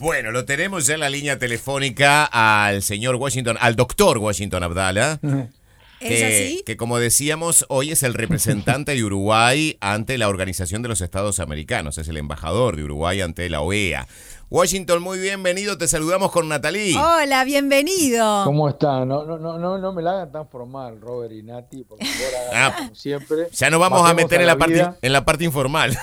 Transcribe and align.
Bueno, 0.00 0.30
lo 0.30 0.46
tenemos 0.46 0.86
ya 0.86 0.94
en 0.94 1.00
la 1.00 1.10
línea 1.10 1.38
telefónica 1.38 2.24
al 2.24 2.82
señor 2.82 3.16
Washington, 3.16 3.58
al 3.60 3.76
doctor 3.76 4.16
Washington 4.16 4.62
Abdala. 4.62 5.20
¿Es 6.00 6.22
así? 6.22 6.62
que 6.64 6.78
como 6.78 6.98
decíamos, 6.98 7.66
hoy 7.68 7.90
es 7.90 8.02
el 8.02 8.14
representante 8.14 8.94
de 8.94 9.04
Uruguay 9.04 9.76
ante 9.82 10.16
la 10.16 10.28
Organización 10.30 10.80
de 10.80 10.88
los 10.88 11.02
Estados 11.02 11.38
Americanos, 11.38 11.98
es 11.98 12.08
el 12.08 12.16
embajador 12.16 12.76
de 12.76 12.84
Uruguay 12.84 13.20
ante 13.20 13.50
la 13.50 13.60
OEA. 13.60 14.08
Washington, 14.48 15.02
muy 15.02 15.18
bienvenido, 15.18 15.76
te 15.76 15.86
saludamos 15.86 16.32
con 16.32 16.48
Natalí. 16.48 16.96
Hola, 16.96 17.44
bienvenido. 17.44 18.44
¿Cómo 18.44 18.70
están? 18.70 19.06
No, 19.06 19.26
no, 19.26 19.36
no, 19.36 19.58
no, 19.58 19.76
no 19.76 19.92
me 19.92 20.00
la 20.00 20.12
hagan 20.12 20.32
tan 20.32 20.48
formal, 20.48 20.98
Robert 20.98 21.34
y 21.34 21.42
Nati, 21.42 21.84
por 21.84 21.98
favor, 21.98 22.54
Ah, 22.54 22.74
como 22.78 22.94
siempre. 22.94 23.48
Ya 23.52 23.68
nos 23.68 23.78
vamos 23.78 24.08
a 24.08 24.14
meter 24.14 24.40
en 24.40 24.46
la, 24.46 24.56
parte, 24.56 24.88
en 25.02 25.12
la 25.12 25.26
parte 25.26 25.44
informal. 25.44 25.94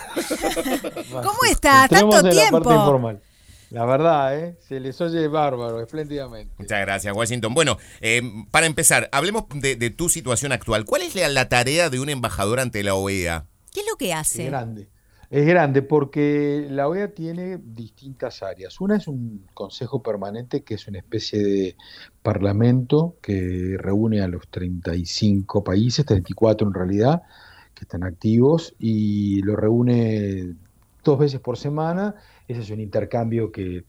¿Cómo 1.12 1.40
está? 1.50 1.88
Tanto 1.88 2.20
en 2.20 2.26
la 2.26 2.32
tiempo. 2.32 2.62
parte 2.62 2.80
informal. 2.80 3.22
La 3.70 3.86
verdad, 3.86 4.38
¿eh? 4.40 4.58
Se 4.62 4.80
les 4.80 5.00
oye 5.02 5.28
bárbaro, 5.28 5.82
espléndidamente. 5.82 6.54
Muchas 6.58 6.80
gracias, 6.82 7.14
Washington. 7.16 7.54
Bueno, 7.54 7.78
eh, 8.00 8.22
para 8.50 8.66
empezar, 8.66 9.10
hablemos 9.12 9.46
de, 9.56 9.76
de 9.76 9.90
tu 9.90 10.08
situación 10.10 10.52
actual. 10.54 10.86
¿Cuál 10.86 11.02
es 11.02 11.16
la, 11.16 11.28
la 11.30 11.50
tarea 11.50 11.90
de 11.90 12.00
un 12.00 12.10
embajador 12.10 12.60
ante 12.62 12.82
la 12.84 12.96
OEA? 12.96 13.46
¿Qué 13.74 13.82
es 13.82 13.86
lo 13.90 13.98
que 13.98 14.12
Es 14.12 14.16
hace? 14.16 14.46
grande. 14.46 14.90
Es 15.30 15.46
grande 15.46 15.82
porque 15.82 16.68
la 16.70 16.88
OEA 16.88 17.14
tiene 17.14 17.58
distintas 17.62 18.42
áreas. 18.42 18.80
Una 18.80 18.96
es 18.96 19.10
un 19.10 19.46
consejo 19.54 20.02
permanente 20.02 20.64
que 20.64 20.76
es 20.76 20.88
una 20.88 21.00
especie 21.00 21.40
de 21.44 21.76
parlamento 22.22 23.18
que 23.22 23.76
reúne 23.78 24.22
a 24.22 24.30
los 24.30 24.48
35 24.48 25.66
países, 25.66 26.06
34 26.06 26.66
en 26.68 26.74
realidad, 26.74 27.24
que 27.74 27.84
están 27.84 28.04
activos 28.06 28.74
y 28.80 29.42
lo 29.42 29.58
reúne 29.58 30.56
dos 31.04 31.20
veces 31.20 31.42
por 31.42 31.58
semana. 31.58 32.16
Ese 32.48 32.62
es 32.62 32.70
un 32.70 32.80
intercambio 32.80 33.52
que 33.52 33.84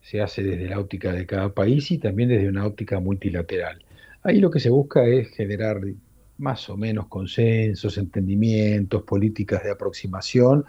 se 0.00 0.20
hace 0.22 0.42
desde 0.42 0.68
la 0.68 0.78
óptica 0.78 1.12
de 1.12 1.26
cada 1.26 1.52
país 1.52 1.90
y 1.90 1.98
también 1.98 2.28
desde 2.28 2.48
una 2.48 2.64
óptica 2.66 3.00
multilateral. 3.00 3.84
Ahí 4.22 4.40
lo 4.40 4.50
que 4.50 4.60
se 4.60 4.70
busca 4.70 5.04
es 5.04 5.28
generar 5.30 5.80
más 6.38 6.68
o 6.68 6.76
menos 6.76 7.08
consensos, 7.08 7.98
entendimientos, 7.98 9.02
políticas 9.02 9.64
de 9.64 9.70
aproximación 9.72 10.64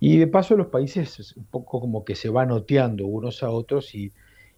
y 0.00 0.18
de 0.18 0.26
paso 0.26 0.56
los 0.56 0.66
países 0.66 1.34
un 1.36 1.44
poco 1.44 1.80
como 1.80 2.04
que 2.04 2.14
se 2.14 2.28
van 2.28 2.50
oteando 2.50 3.06
unos 3.06 3.42
a 3.42 3.50
otros 3.50 3.94
y, 3.94 4.12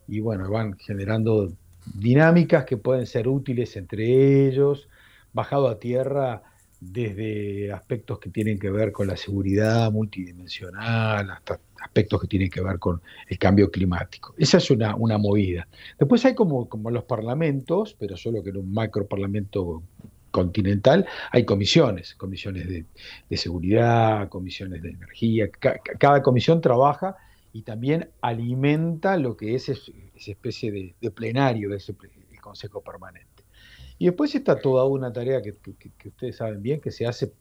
y 0.08 0.20
bueno, 0.20 0.50
van 0.50 0.76
generando 0.78 1.52
dinámicas 1.94 2.64
que 2.64 2.76
pueden 2.76 3.06
ser 3.06 3.28
útiles 3.28 3.76
entre 3.76 4.48
ellos, 4.48 4.88
bajado 5.32 5.68
a 5.68 5.78
tierra 5.78 6.42
desde 6.80 7.72
aspectos 7.72 8.18
que 8.18 8.30
tienen 8.30 8.58
que 8.58 8.70
ver 8.70 8.92
con 8.92 9.06
la 9.06 9.16
seguridad 9.16 9.90
multidimensional, 9.90 11.30
hasta 11.30 11.58
aspectos 11.82 12.20
que 12.20 12.26
tienen 12.26 12.50
que 12.50 12.60
ver 12.60 12.78
con 12.78 13.00
el 13.28 13.38
cambio 13.38 13.70
climático. 13.70 14.34
Esa 14.36 14.58
es 14.58 14.70
una, 14.70 14.94
una 14.96 15.18
movida. 15.18 15.66
Después 15.98 16.24
hay 16.24 16.34
como, 16.34 16.68
como 16.68 16.90
los 16.90 17.04
parlamentos, 17.04 17.96
pero 17.98 18.16
solo 18.16 18.42
que 18.42 18.50
en 18.50 18.58
un 18.58 18.72
macro 18.72 19.06
parlamento 19.06 19.82
continental 20.30 21.06
hay 21.32 21.44
comisiones, 21.46 22.14
comisiones 22.14 22.68
de, 22.68 22.84
de 23.30 23.36
seguridad, 23.36 24.28
comisiones 24.28 24.82
de 24.82 24.90
energía. 24.90 25.48
Ca- 25.50 25.78
ca- 25.78 25.94
cada 25.98 26.22
comisión 26.22 26.60
trabaja 26.60 27.16
y 27.52 27.62
también 27.62 28.10
alimenta 28.20 29.16
lo 29.16 29.36
que 29.36 29.54
es 29.54 29.70
es- 29.70 29.90
esa 30.14 30.30
especie 30.32 30.70
de, 30.72 30.94
de 31.00 31.10
plenario, 31.10 31.72
ese 31.74 31.94
ple- 31.96 32.10
el 32.30 32.40
Consejo 32.40 32.82
Permanente. 32.82 33.35
Y 33.98 34.06
después 34.06 34.34
está 34.34 34.60
toda 34.60 34.84
una 34.86 35.12
tarea 35.12 35.42
que, 35.42 35.52
que- 35.78 35.90
que- 35.98 36.08
ustedes 36.08 36.36
saben 36.36 36.62
bien 36.62 36.80
que 36.80 36.90
se 36.90 37.06
hace 37.06 37.32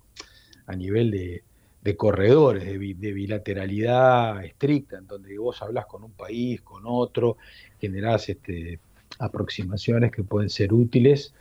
a 0.68 0.76
nivel 0.76 1.12
de, 1.12 1.44
de 1.82 1.96
corredores, 1.98 2.66
de 2.66 2.78
bilateralidad 3.14 4.44
estricta, 4.44 4.98
en 4.98 5.08
donde 5.08 5.38
vos 5.38 5.62
hablas 5.62 5.86
con 5.86 6.04
un 6.04 6.12
país, 6.12 6.62
con 6.62 6.84
otro, 6.86 7.38
generás 7.80 8.30
este, 8.30 8.80
aproximaciones 9.20 10.12
que 10.12 10.24
pueden 10.24 10.50
ser 10.50 10.74
útiles 10.74 11.34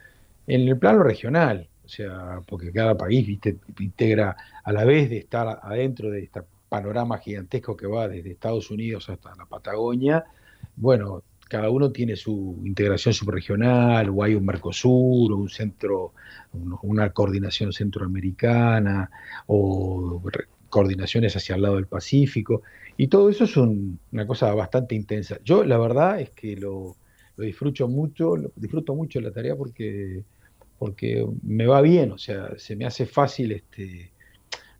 en 0.46 0.68
el 0.68 0.78
plano 0.78 1.02
regional, 1.02 1.68
o 1.84 1.88
sea, 1.88 2.40
porque 2.46 2.72
cada 2.72 2.96
país 2.96 3.26
¿viste? 3.26 3.56
integra 3.80 4.36
a 4.62 4.72
la 4.72 4.84
vez 4.84 5.08
de 5.10 5.18
estar 5.18 5.60
adentro 5.62 6.10
de 6.10 6.24
este 6.24 6.42
panorama 6.68 7.18
gigantesco 7.18 7.76
que 7.76 7.86
va 7.86 8.08
desde 8.08 8.32
Estados 8.32 8.70
Unidos 8.70 9.08
hasta 9.08 9.34
la 9.36 9.46
Patagonia, 9.46 10.24
bueno, 10.76 11.22
cada 11.48 11.70
uno 11.70 11.90
tiene 11.92 12.16
su 12.16 12.58
integración 12.64 13.14
subregional, 13.14 14.08
o 14.10 14.22
hay 14.22 14.34
un 14.34 14.44
Mercosur, 14.46 15.32
o 15.32 15.36
un 15.36 15.48
centro, 15.48 16.12
un- 16.52 16.76
una 16.82 17.10
coordinación 17.10 17.72
centroamericana, 17.72 19.10
o 19.46 20.22
coordinaciones 20.70 21.36
hacia 21.36 21.54
el 21.56 21.62
lado 21.62 21.76
del 21.76 21.86
Pacífico, 21.86 22.62
y 22.96 23.08
todo 23.08 23.28
eso 23.30 23.44
es 23.44 23.56
un- 23.56 23.98
una 24.12 24.26
cosa 24.26 24.52
bastante 24.54 24.94
intensa. 24.94 25.38
Yo 25.44 25.64
la 25.64 25.78
verdad 25.78 26.20
es 26.20 26.30
que 26.30 26.56
lo, 26.56 26.96
lo 27.36 27.44
disfruto 27.44 27.88
mucho, 27.88 28.36
lo- 28.36 28.52
disfruto 28.56 28.94
mucho 28.94 29.20
la 29.20 29.30
tarea 29.30 29.54
porque, 29.56 30.22
porque 30.78 31.26
me 31.42 31.66
va 31.66 31.80
bien, 31.80 32.12
o 32.12 32.18
sea, 32.18 32.50
se 32.58 32.76
me 32.76 32.86
hace 32.86 33.06
fácil 33.06 33.52
este, 33.52 34.10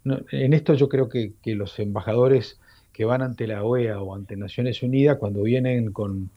no, 0.05 0.19
en 0.33 0.53
esto 0.53 0.75
yo 0.75 0.89
creo 0.89 1.09
que, 1.09 1.33
que 1.43 1.55
los 1.55 1.79
embajadores 1.79 2.59
que 2.93 3.05
van 3.05 3.23
ante 3.23 3.47
la 3.47 3.65
OEA 3.65 4.01
o 4.01 4.15
ante 4.15 4.37
Naciones 4.37 4.83
Unidas, 4.83 5.19
cuando 5.19 5.43
vienen 5.43 5.93
con, 5.93 6.31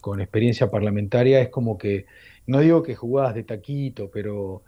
con 0.00 0.20
experiencia 0.20 0.70
parlamentaria, 0.70 1.40
es 1.40 1.48
como 1.50 1.76
que, 1.78 2.06
no 2.46 2.60
digo 2.60 2.82
que 2.82 2.94
jugás 2.96 3.34
de 3.34 3.44
taquito, 3.44 4.10
pero 4.10 4.62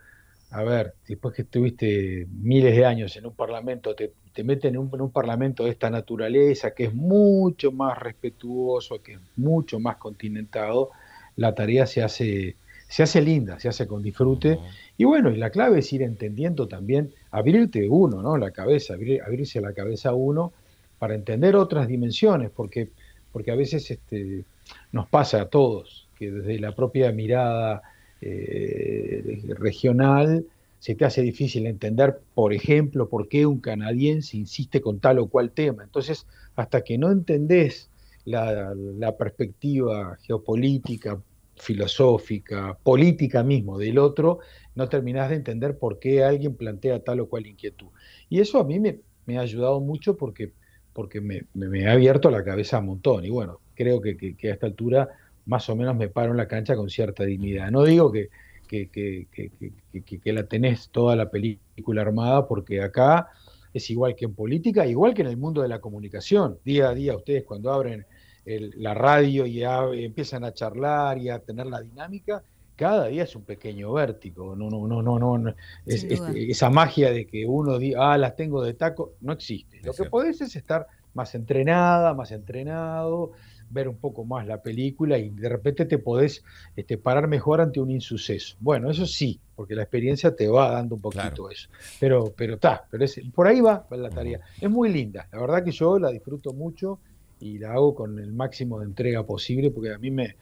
a 0.50 0.62
ver, 0.65 0.94
después 1.09 1.34
que 1.34 1.43
estuviste 1.43 2.26
miles 2.43 2.76
de 2.76 2.84
años 2.84 3.16
en 3.16 3.26
un 3.26 3.34
parlamento, 3.34 3.94
te, 3.94 4.12
te 4.34 4.44
meten 4.44 4.75
en 4.75 4.81
un, 4.81 4.91
en 4.93 5.00
un 5.00 5.10
parlamento 5.10 5.65
de 5.65 5.70
esta 5.70 5.88
naturaleza, 5.91 6.72
que 6.75 6.84
es 6.84 6.94
mucho 6.94 7.72
más 7.72 7.98
respetuoso, 7.98 9.03
que 9.03 9.15
es 9.15 9.20
mucho 9.37 9.81
más 9.81 9.97
continentado, 9.97 10.91
la 11.37 11.54
tarea 11.54 11.87
se 11.87 12.03
hace, 12.03 12.56
se 12.88 13.03
hace 13.03 13.22
linda, 13.22 13.59
se 13.59 13.69
hace 13.69 13.87
con 13.87 14.03
disfrute. 14.03 14.59
Y 14.99 15.04
bueno, 15.04 15.31
y 15.31 15.37
la 15.37 15.49
clave 15.50 15.78
es 15.78 15.91
ir 15.93 16.03
entendiendo 16.03 16.69
también, 16.69 17.12
abrirte 17.31 17.88
uno, 17.88 18.20
¿no? 18.22 18.37
La 18.37 18.50
cabeza, 18.50 18.94
abrir- 18.94 19.22
abrirse 19.22 19.60
la 19.62 19.72
cabeza 19.72 20.12
uno 20.14 20.53
para 20.99 21.14
entender 21.14 21.56
otras 21.56 21.88
dimensiones, 21.88 22.50
porque, 22.50 22.91
porque 23.32 23.50
a 23.50 23.56
veces 23.56 23.91
este, 23.91 24.44
nos 24.93 25.09
pasa 25.09 25.43
a 25.43 25.48
todos, 25.48 26.09
que 26.19 26.31
desde 26.31 26.59
la 26.59 26.75
propia 26.75 27.10
mirada 27.12 27.82
eh, 28.20 29.43
regional 29.59 30.44
se 30.78 30.94
te 30.94 31.04
hace 31.04 31.22
difícil 31.22 31.66
entender, 31.66 32.20
por 32.34 32.53
ejemplo, 32.53 33.09
por 33.09 33.28
qué 33.28 33.47
un 33.47 33.60
canadiense 33.60 34.37
insiste 34.37 34.81
con 34.81 34.98
tal 34.98 35.20
o 35.20 35.28
cual 35.28 35.53
tema. 35.53 35.84
Entonces, 35.84 36.26
hasta 36.56 36.82
que 36.82 36.98
no 36.98 37.12
entendés 37.12 37.88
la, 38.25 38.75
perspectiva 39.16 40.19
geopolítica, 40.22 41.22
filosófica, 41.56 42.76
política 42.82 43.44
mismo 43.44 43.78
del 43.78 43.99
otro, 43.99 44.41
no 44.75 44.88
terminás 44.88 45.31
de 45.31 45.37
entender 45.37 45.78
por 45.78 45.99
qué 46.00 46.25
alguien 46.25 46.56
plantea 46.56 46.99
tal 46.99 47.20
o 47.20 47.28
cual 47.28 47.47
inquietud. 47.47 47.88
Y 48.28 48.41
eso 48.41 48.59
a 48.59 48.64
mí 48.64 48.81
me 48.81 49.38
ha 49.38 49.41
ayudado 49.41 49.81
mucho 49.81 50.16
porque, 50.16 50.53
porque 50.92 51.20
me, 51.20 51.44
me- 51.54 51.86
ha 51.86 51.92
abierto 51.92 52.30
la 52.30 52.44
cabeza 52.44 52.78
un 52.78 52.86
montón. 52.86 53.25
Y 53.25 53.30
bueno, 53.30 53.60
creo 53.75 54.00
que, 54.00 54.16
que- 54.16 54.50
a 54.50 54.54
esta 54.54 54.66
altura 54.66 55.08
más 55.47 55.69
o 55.69 55.76
menos 55.76 55.97
me 55.97 56.08
paro 56.08 56.30
en 56.30 56.36
la 56.36 56.47
cancha 56.48 56.76
con 56.76 56.88
cierta 56.88 57.25
dignidad. 57.25 57.70
No 57.70 57.84
digo 57.84 58.12
que, 58.12 58.28
que, 58.69 60.32
la 60.32 60.44
tenés 60.44 60.88
toda 60.91 61.16
la 61.16 61.31
película 61.31 62.02
armada, 62.02 62.47
porque 62.47 62.81
acá 62.81 63.28
es 63.75 63.91
igual 63.91 64.14
que 64.14 64.26
en 64.26 64.34
política, 64.34 64.86
igual 64.86 65.14
que 65.14 65.22
en 65.22 65.28
el 65.28 65.36
mundo 65.36 65.62
de 65.62 65.69
la 65.69 65.81
comunicación. 65.81 66.58
Día 66.64 66.91
a 66.91 66.94
día 66.94 67.16
ustedes 67.16 67.44
cuando 67.44 67.72
abren 67.72 68.06
el- 68.44 68.72
la 68.76 68.94
radio 68.94 69.47
y 69.47 69.62
a- 69.62 69.84
empiezan 69.92 70.44
a 70.44 70.52
charlar 70.52 71.19
y 71.19 71.28
a 71.28 71.38
tener 71.41 71.66
la 71.66 71.81
dinámica, 71.81 72.42
cada 72.82 73.06
día 73.06 73.22
es 73.22 73.37
un 73.37 73.43
pequeño 73.44 73.93
vértigo. 73.93 74.56
No, 74.56 74.69
no, 74.69 74.87
no, 74.88 75.03
no, 75.03 75.38
no. 75.38 75.54
Es- 75.87 76.04
es- 76.04 76.19
duda. 76.19 76.32
esa 76.34 76.69
magia 76.70 77.10
de 77.12 77.26
que 77.26 77.47
uno 77.47 77.78
diga, 77.78 78.12
ah, 78.12 78.19
las 78.19 78.34
tengo 78.34 78.62
de 78.62 78.75
taco, 78.75 79.12
no 79.20 79.32
existe. 79.32 79.76
Lo 79.76 79.82
Es 79.82 79.97
que 79.97 80.03
cierto. 80.03 80.10
podés 80.10 80.41
es 80.41 80.56
estar 80.56 80.87
más 81.15 81.34
entrenada, 81.34 82.15
más 82.15 82.32
entrenado, 82.32 83.32
ver 83.70 83.87
un 83.88 83.97
poco 83.97 84.25
más 84.25 84.47
la 84.47 84.61
película 84.62 85.17
y 85.19 85.31
de 85.31 85.49
repente 85.49 85.84
te 85.87 85.99
podés 85.99 86.43
este, 86.76 86.99
parar 86.99 87.29
mejor 87.29 87.61
ante 87.61 87.81
un 87.81 87.90
insuceso. 87.90 88.56
Bueno, 88.61 88.90
eso 88.90 89.06
sí, 89.06 89.38
porque 89.55 89.75
la 89.75 89.82
experiencia 89.82 90.35
te 90.35 90.49
va 90.49 90.70
dando 90.73 90.96
un 90.96 91.00
poquito 91.02 91.23
Claro. 91.23 91.50
eso. 91.50 91.69
Pero, 92.00 92.32
pero 92.37 92.55
está, 92.55 92.85
pero 92.90 93.05
es, 93.05 93.20
por 93.35 93.46
ahí 93.46 93.61
va 93.61 93.87
la 93.90 94.11
tarea. 94.11 94.40
Es 94.61 94.69
muy 94.70 94.90
linda, 94.90 95.28
la 95.32 95.40
verdad 95.40 95.64
que 95.64 95.70
yo 95.70 95.99
la 95.99 96.11
disfruto 96.11 96.52
mucho 96.52 96.99
y 97.40 97.58
la 97.58 97.73
hago 97.73 97.94
con 97.94 98.19
el 98.19 98.32
máximo 98.32 98.78
de 98.81 98.87
entrega 98.87 99.25
posible, 99.25 99.70
porque 99.70 99.93
a 99.93 99.99
mí 99.99 100.11
me, 100.11 100.37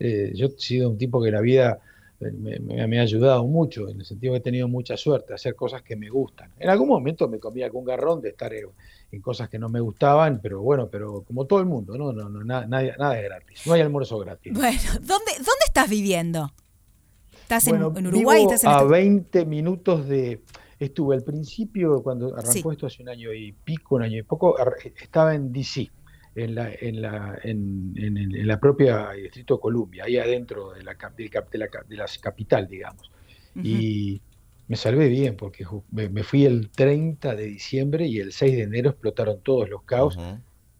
eh, 0.00 0.32
yo 0.34 0.46
he 0.46 0.50
sido 0.58 0.90
un 0.90 0.98
tipo 0.98 1.22
que 1.22 1.30
la 1.30 1.40
vida 1.40 1.78
eh, 2.20 2.30
me, 2.32 2.58
me- 2.60 2.86
me 2.86 2.98
ha 2.98 3.02
ayudado 3.02 3.44
mucho, 3.44 3.88
en 3.88 4.00
el 4.00 4.06
sentido 4.06 4.32
que 4.32 4.38
he 4.38 4.42
tenido 4.42 4.68
mucha 4.68 4.96
suerte, 4.96 5.34
hacer 5.34 5.54
cosas 5.54 5.82
que 5.82 5.96
me 5.96 6.08
gustan. 6.10 6.50
En 6.58 6.68
algún 6.70 6.88
momento 6.88 7.28
me 7.28 7.38
comí 7.38 7.62
algún 7.62 7.84
garrón 7.84 8.20
de 8.20 8.30
estar 8.30 8.52
en, 8.54 8.66
en 9.12 9.20
cosas 9.20 9.48
que 9.48 9.58
no 9.58 9.68
me 9.68 9.80
gustaban, 9.80 10.40
pero 10.42 10.60
bueno, 10.62 10.88
pero 10.88 11.22
como 11.22 11.44
todo 11.46 11.60
el 11.60 11.66
mundo, 11.66 11.96
no, 11.98 12.12
no, 12.12 12.28
no, 12.28 12.44
nada, 12.44 12.66
nada, 12.66 13.18
es 13.18 13.24
gratis, 13.24 13.62
no 13.66 13.72
hay 13.72 13.80
almuerzo 13.80 14.18
gratis. 14.18 14.52
Bueno, 14.56 14.78
¿dónde, 15.00 15.32
¿dónde 15.36 15.64
estás 15.66 15.88
viviendo? 15.90 16.52
¿Estás 17.42 17.66
en- 17.66 17.78
Bueno, 17.78 17.92
en, 17.98 18.06
Uruguay? 18.06 18.40
vivo 18.42 18.52
¿Estás 18.52 18.64
en 18.64 18.70
a 18.70 18.72
Estados- 18.72 18.90
20 18.90 19.44
minutos 19.46 20.08
de... 20.08 20.40
Estuve 20.80 21.14
al 21.14 21.22
principio, 21.22 22.02
cuando 22.02 22.34
arrancó 22.36 22.50
Sí. 22.52 22.64
esto 22.72 22.86
hace 22.86 23.02
un 23.02 23.08
año 23.08 23.32
y 23.32 23.52
pico, 23.52 23.94
un 23.94 24.02
año 24.02 24.18
y 24.18 24.22
poco, 24.22 24.56
estaba 25.00 25.34
en 25.34 25.52
DC, 25.52 25.88
en 26.34 26.54
la, 26.54 26.72
en 26.72 27.00
la, 27.00 27.38
en, 27.42 27.94
en, 27.96 28.46
la 28.46 28.58
propia 28.58 29.12
Distrito 29.12 29.60
Columbia, 29.60 30.04
ahí 30.04 30.18
adentro 30.18 30.72
de 30.72 30.82
la, 30.82 30.94
de 30.94 31.58
la, 31.58 31.68
de 31.88 31.96
la 31.96 32.06
capital, 32.20 32.68
digamos. 32.68 33.10
Y 33.62 34.20
me 34.66 34.76
salvé 34.76 35.08
bien 35.08 35.36
porque 35.36 35.66
me, 35.90 36.22
fui 36.22 36.44
el 36.44 36.70
30 36.70 37.34
de 37.36 37.44
diciembre 37.44 38.06
y 38.06 38.18
el 38.18 38.32
6 38.32 38.56
de 38.56 38.62
enero 38.62 38.90
explotaron 38.90 39.40
todos 39.42 39.68
los 39.68 39.82
caos, 39.82 40.18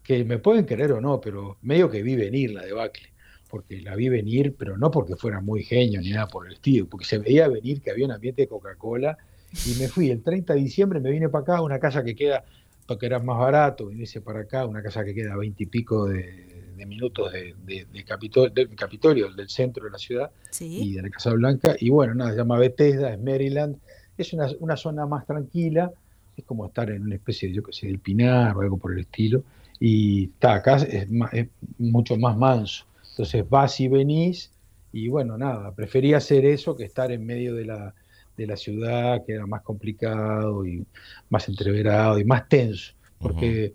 que 0.03 0.23
me 0.25 0.39
pueden 0.39 0.65
querer 0.65 0.91
o 0.91 1.01
no, 1.01 1.21
pero 1.21 1.57
medio 1.61 1.89
que 1.89 2.03
vi 2.03 2.15
venir 2.15 2.51
la 2.51 2.63
debacle, 2.63 3.13
porque 3.49 3.81
la 3.81 3.95
vi 3.95 4.09
venir, 4.09 4.55
pero 4.57 4.77
no 4.77 4.91
porque 4.91 5.15
fuera 5.15 5.39
muy 5.39 5.63
genio 5.63 6.01
ni 6.01 6.11
nada 6.11 6.27
por 6.27 6.47
el 6.47 6.53
estilo, 6.53 6.87
porque 6.87 7.05
se 7.05 7.17
veía 7.17 7.47
venir 7.47 7.81
que 7.81 7.91
había 7.91 8.05
un 8.05 8.11
ambiente 8.11 8.43
de 8.43 8.47
Coca-Cola 8.47 9.17
y 9.65 9.79
me 9.79 9.87
fui 9.87 10.09
el 10.09 10.21
30 10.21 10.53
de 10.53 10.59
diciembre, 10.59 10.99
me 10.99 11.11
vine 11.11 11.29
para 11.29 11.43
acá, 11.43 11.61
una 11.61 11.79
casa 11.79 12.03
que 12.03 12.15
queda, 12.15 12.43
porque 12.85 13.05
era 13.07 13.19
más 13.19 13.39
barato, 13.39 13.87
vine 13.87 14.05
para 14.23 14.41
acá, 14.41 14.65
una 14.65 14.81
casa 14.83 15.03
que 15.03 15.13
queda 15.13 15.33
a 15.33 15.37
20 15.37 15.63
y 15.63 15.65
pico 15.65 16.05
de, 16.07 16.73
minutos 16.85 17.31
de, 17.33 17.55
de, 17.65 17.87
del 17.91 18.75
Capitolio, 18.75 19.33
del 19.33 19.49
centro 19.49 19.85
de 19.85 19.91
la 19.91 19.97
ciudad 19.97 20.31
y 20.59 20.93
de 20.93 21.01
la 21.01 21.09
Casa 21.09 21.31
Blanca. 21.31 21.75
Y 21.79 21.89
bueno, 21.89 22.13
nada, 22.13 22.31
se 22.31 22.37
llama 22.37 22.59
Bethesda, 22.59 23.13
es 23.13 23.19
Maryland. 23.19 23.77
Es 24.17 24.33
una, 24.33 24.47
una, 24.59 24.77
zona 24.77 25.05
más 25.05 25.25
tranquila, 25.25 25.91
es 26.37 26.45
como 26.45 26.65
estar 26.67 26.89
en 26.89 27.01
una 27.01 27.15
especie 27.15 27.49
de, 27.49 27.55
yo 27.55 27.63
que 27.63 27.73
sé, 27.73 27.87
del 27.87 27.99
Pinar 27.99 28.55
o 28.55 28.61
algo 28.61 28.77
por 28.77 28.93
el 28.93 28.99
estilo. 28.99 29.43
Y 29.79 30.25
está 30.25 30.55
acá, 30.55 30.77
es, 30.77 31.07
es 31.33 31.47
mucho 31.79 32.17
más 32.17 32.37
manso. 32.37 32.85
Entonces 33.09 33.49
vas 33.49 33.79
y 33.79 33.87
venís, 33.87 34.51
y 34.93 35.07
bueno, 35.07 35.37
nada, 35.37 35.73
prefería 35.73 36.17
hacer 36.17 36.45
eso 36.45 36.75
que 36.75 36.83
estar 36.83 37.11
en 37.11 37.25
medio 37.25 37.55
de 37.55 37.65
la, 37.65 37.95
de 38.37 38.47
la 38.47 38.57
ciudad, 38.57 39.23
que 39.25 39.33
era 39.33 39.45
más 39.45 39.61
complicado 39.61 40.65
y 40.65 40.85
más 41.29 41.47
entreverado 41.47 42.19
y 42.19 42.25
más 42.25 42.47
tenso, 42.49 42.93
porque 43.19 43.73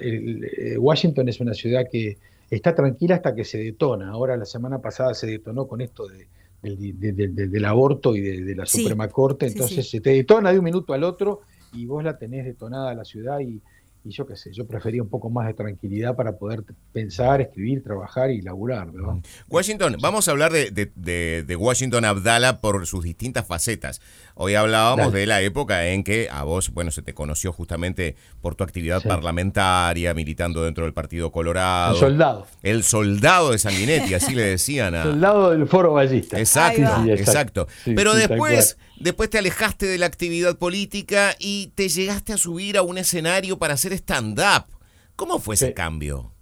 eh, 0.00 0.78
Washington 0.78 1.28
es 1.28 1.40
una 1.40 1.54
ciudad 1.54 1.84
que 1.90 2.18
está 2.50 2.74
tranquila 2.74 3.16
hasta 3.16 3.34
que 3.34 3.44
se 3.44 3.58
detona. 3.58 4.10
Ahora 4.10 4.36
la 4.36 4.44
semana 4.44 4.80
pasada 4.80 5.14
se 5.14 5.26
detonó 5.26 5.66
con 5.66 5.80
esto 5.80 6.06
de, 6.06 6.26
del 6.62 7.64
aborto 7.64 8.16
y 8.16 8.20
de, 8.20 8.54
la 8.54 8.66
Suprema 8.66 9.08
Corte, 9.08 9.46
entonces 9.46 9.88
se 9.88 10.00
te 10.00 10.10
detona 10.10 10.52
de 10.52 10.58
un 10.58 10.64
minuto 10.64 10.92
al 10.92 11.04
otro 11.04 11.42
y 11.72 11.86
vos 11.86 12.02
la 12.02 12.16
tenés 12.16 12.44
detonada 12.44 12.94
la 12.94 13.04
ciudad 13.04 13.40
y, 13.40 13.60
y 14.04 14.10
yo 14.10 14.26
qué 14.26 14.36
sé, 14.36 14.52
yo 14.52 14.66
prefería 14.66 15.02
un 15.02 15.08
poco 15.08 15.30
más 15.30 15.46
de 15.46 15.54
tranquilidad 15.54 16.14
para 16.14 16.36
poder 16.36 16.62
pensar, 16.92 17.40
escribir, 17.40 17.82
trabajar 17.82 18.30
y 18.30 18.42
laburar. 18.42 18.92
¿verdad? 18.92 19.14
Washington, 19.48 19.96
vamos 20.00 20.28
a 20.28 20.32
hablar 20.32 20.52
de, 20.52 21.56
Washington 21.58 22.04
Abdala 22.04 22.60
por 22.60 22.86
sus 22.86 23.02
distintas 23.02 23.46
facetas. 23.46 24.02
Hoy 24.36 24.56
hablábamos 24.56 25.12
de 25.12 25.26
la 25.26 25.42
época 25.42 25.86
en 25.86 26.02
que 26.02 26.28
a 26.28 26.42
vos, 26.42 26.70
bueno, 26.70 26.90
se 26.90 27.02
te 27.02 27.14
conoció 27.14 27.52
justamente 27.52 28.16
por 28.40 28.56
tu 28.56 28.64
actividad 28.64 29.00
parlamentaria, 29.02 30.12
militando 30.12 30.64
dentro 30.64 30.84
del 30.84 30.92
Partido 30.92 31.30
Colorado. 31.30 31.94
El 31.94 32.00
soldado. 32.00 32.46
El 32.62 32.82
soldado 32.82 33.52
de 33.52 33.58
Sanguinetti, 33.58 34.14
así 34.14 34.34
le 34.34 34.42
decían. 34.42 34.96
A... 34.96 35.02
Soldado 35.04 35.50
del 35.50 35.68
Foro 35.68 35.92
Ballista. 35.92 36.38
Exacto, 36.38 37.04
exacto. 37.06 37.68
Pero 37.84 38.14
después 38.14 38.76
después 38.98 39.30
te 39.30 39.38
alejaste 39.38 39.86
de 39.86 39.98
la 39.98 40.06
actividad 40.06 40.58
política 40.58 41.36
y 41.38 41.72
te 41.74 41.88
llegaste 41.88 42.32
a 42.32 42.36
subir 42.36 42.76
a 42.76 42.82
un 42.82 42.98
escenario 42.98 43.58
para 43.58 43.74
hacer 43.74 43.92
stand-up. 43.92 44.64
¿Cómo 45.14 45.38
fue 45.38 45.54
ese 45.54 45.74
cambio? 45.74 46.32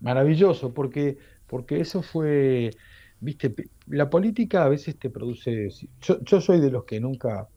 Maravilloso, 0.00 0.74
porque, 0.74 1.18
porque 1.46 1.80
eso 1.80 2.02
fue, 2.02 2.70
viste, 3.20 3.54
la 3.86 4.08
política 4.10 4.64
a 4.64 4.68
veces 4.68 4.96
te 4.96 5.10
produce, 5.10 5.68
yo, 6.00 6.40
soy 6.40 6.60
de 6.60 6.70
los 6.70 6.84
que 6.84 7.00
nunca, 7.00 7.48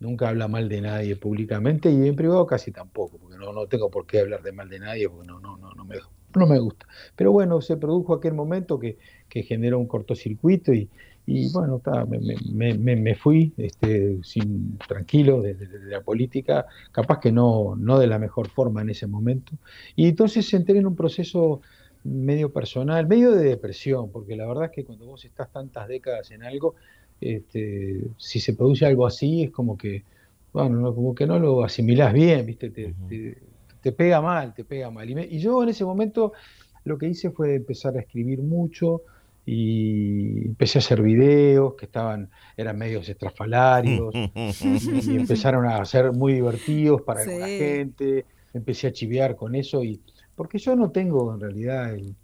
nunca 0.00 0.28
habla 0.28 0.48
mal 0.48 0.68
de 0.68 0.80
nadie 0.80 1.16
públicamente 1.16 1.90
y 1.90 2.08
en 2.08 2.16
privado 2.16 2.46
casi 2.46 2.70
tampoco, 2.70 3.18
porque 3.18 3.36
no, 3.36 3.52
no 3.52 3.66
tengo 3.66 3.90
por 3.90 4.06
qué 4.06 4.20
hablar 4.20 4.42
de 4.42 4.52
mal 4.52 4.68
de 4.68 4.78
nadie, 4.78 5.08
porque 5.08 5.26
no, 5.26 5.40
no, 5.40 5.56
no, 5.56 5.72
no, 5.72 5.84
me, 5.84 5.96
no 6.34 6.46
me 6.46 6.58
gusta. 6.58 6.86
Pero 7.16 7.32
bueno, 7.32 7.60
se 7.60 7.76
produjo 7.76 8.14
aquel 8.14 8.34
momento 8.34 8.78
que, 8.78 8.98
que 9.28 9.42
generó 9.42 9.78
un 9.78 9.86
cortocircuito 9.86 10.72
y, 10.72 10.88
y 11.26 11.52
bueno, 11.52 11.80
me, 12.08 12.74
me, 12.76 12.96
me, 12.96 13.14
fui 13.14 13.52
este, 13.56 14.18
sin, 14.24 14.76
tranquilo 14.78 15.40
desde 15.40 15.66
de, 15.66 15.90
la 15.90 16.00
política, 16.00 16.66
capaz 16.90 17.20
que 17.20 17.30
no, 17.30 17.76
no 17.76 17.98
de 17.98 18.08
la 18.08 18.18
mejor 18.18 18.48
forma 18.48 18.82
en 18.82 18.90
ese 18.90 19.06
momento. 19.06 19.52
Y 19.94 20.08
entonces 20.08 20.52
entré 20.52 20.78
en 20.78 20.86
un 20.86 20.96
proceso 20.96 21.60
medio 22.04 22.52
personal, 22.52 23.06
medio 23.06 23.32
de 23.32 23.44
depresión, 23.44 24.10
porque 24.10 24.36
la 24.36 24.46
verdad 24.46 24.66
es 24.66 24.70
que 24.70 24.84
cuando 24.84 25.06
vos 25.06 25.24
estás 25.24 25.50
tantas 25.50 25.88
décadas 25.88 26.30
en 26.30 26.42
algo, 26.42 26.74
este, 27.20 28.00
si 28.16 28.40
se 28.40 28.54
produce 28.54 28.86
algo 28.86 29.06
así, 29.06 29.44
es 29.44 29.50
como 29.50 29.76
que, 29.76 30.04
bueno, 30.52 30.94
como 30.94 31.14
que 31.14 31.26
no 31.26 31.38
lo 31.38 31.64
asimilás 31.64 32.12
bien, 32.12 32.44
¿viste? 32.44 32.70
Te, 32.70 32.94
te, 33.80 33.92
pega 33.92 34.20
mal, 34.20 34.54
te 34.54 34.64
pega 34.64 34.90
mal. 34.90 35.08
Y, 35.08 35.36
y 35.36 35.38
yo 35.38 35.62
en 35.62 35.68
ese 35.68 35.84
momento 35.84 36.32
lo 36.84 36.98
que 36.98 37.08
hice 37.08 37.30
fue 37.30 37.54
empezar 37.54 37.96
a 37.96 38.00
escribir 38.00 38.40
mucho, 38.40 39.02
y 39.44 40.46
empecé 40.46 40.78
a 40.78 40.80
hacer 40.80 41.02
videos 41.02 41.74
que 41.74 41.86
estaban, 41.86 42.30
eran 42.56 42.78
medios 42.78 43.08
estrafalarios 43.08 44.14
y, 44.14 44.30
empezaron 45.16 45.66
a 45.66 45.84
ser 45.84 46.12
muy 46.12 46.34
divertidos 46.34 47.02
para 47.02 47.24
la 47.24 47.46
gente, 47.46 48.24
empecé 48.54 48.86
a 48.86 48.92
chivear 48.92 49.34
con 49.34 49.54
eso 49.54 49.82
y 49.82 50.00
porque 50.42 50.58
yo 50.58 50.74
no 50.74 50.90
tengo 50.90 51.32
en 51.32 51.38
realidad 51.38 51.94
el, 51.94 52.16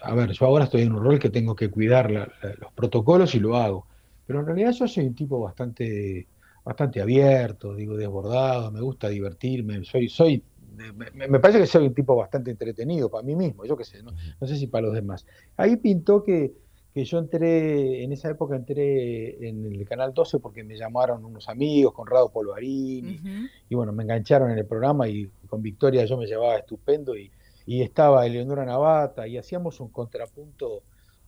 a 0.00 0.14
ver, 0.14 0.30
yo 0.30 0.46
ahora 0.46 0.66
estoy 0.66 0.82
en 0.82 0.92
un 0.92 1.02
rol 1.02 1.18
que 1.18 1.28
tengo 1.28 1.56
que 1.56 1.68
cuidar 1.68 2.08
los 2.08 2.72
protocolos 2.72 3.34
y 3.34 3.40
lo 3.40 3.56
hago, 3.56 3.84
pero 4.24 4.38
en 4.38 4.46
realidad 4.46 4.70
yo 4.70 4.86
soy 4.86 5.08
un 5.08 5.14
tipo 5.16 5.40
bastante 5.40 6.28
bastante 6.62 7.00
abierto, 7.00 7.74
digo 7.74 7.96
desbordado, 7.96 8.70
me 8.70 8.80
gusta 8.80 9.08
divertirme, 9.08 9.82
soy 9.82 10.08
soy 10.08 10.40
me, 10.76 11.40
parece 11.40 11.58
que 11.58 11.66
soy 11.66 11.88
un 11.88 11.94
tipo 11.94 12.14
bastante 12.14 12.52
entretenido 12.52 13.10
para 13.10 13.24
mí 13.24 13.34
mismo, 13.34 13.64
yo 13.64 13.76
qué 13.76 13.82
sé, 13.82 14.04
no, 14.04 14.12
sé 14.46 14.56
si 14.56 14.68
para 14.68 14.86
los 14.86 14.94
demás. 14.94 15.26
Ahí 15.56 15.74
pintó 15.78 16.22
que, 16.22 16.52
que, 16.96 17.04
yo 17.04 17.18
entré, 17.18 18.02
en 18.02 18.12
esa 18.12 18.30
época 18.30 18.56
entré 18.56 19.48
en 19.48 19.66
el 19.66 19.86
Canal 19.86 20.14
12 20.14 20.38
porque 20.38 20.64
me 20.64 20.78
llamaron 20.78 21.22
unos 21.24 21.46
amigos, 21.48 21.92
Conrado 21.92 22.30
Polvarini, 22.30 23.20
y 23.68 23.74
bueno, 23.74 23.92
me 23.92 24.02
engancharon 24.02 24.50
en 24.50 24.56
el 24.56 24.64
programa 24.64 25.06
y 25.06 25.30
con 25.46 25.60
Victoria 25.60 26.06
yo 26.06 26.16
me 26.16 26.26
llevaba 26.26 26.56
estupendo 26.56 27.14
y, 27.14 27.30
y 27.66 27.82
estaba 27.82 28.24
Eleonora 28.24 28.64
Navata 28.64 29.28
y 29.28 29.36
hacíamos 29.36 29.78
un 29.80 29.88
contrapunto 29.88 30.84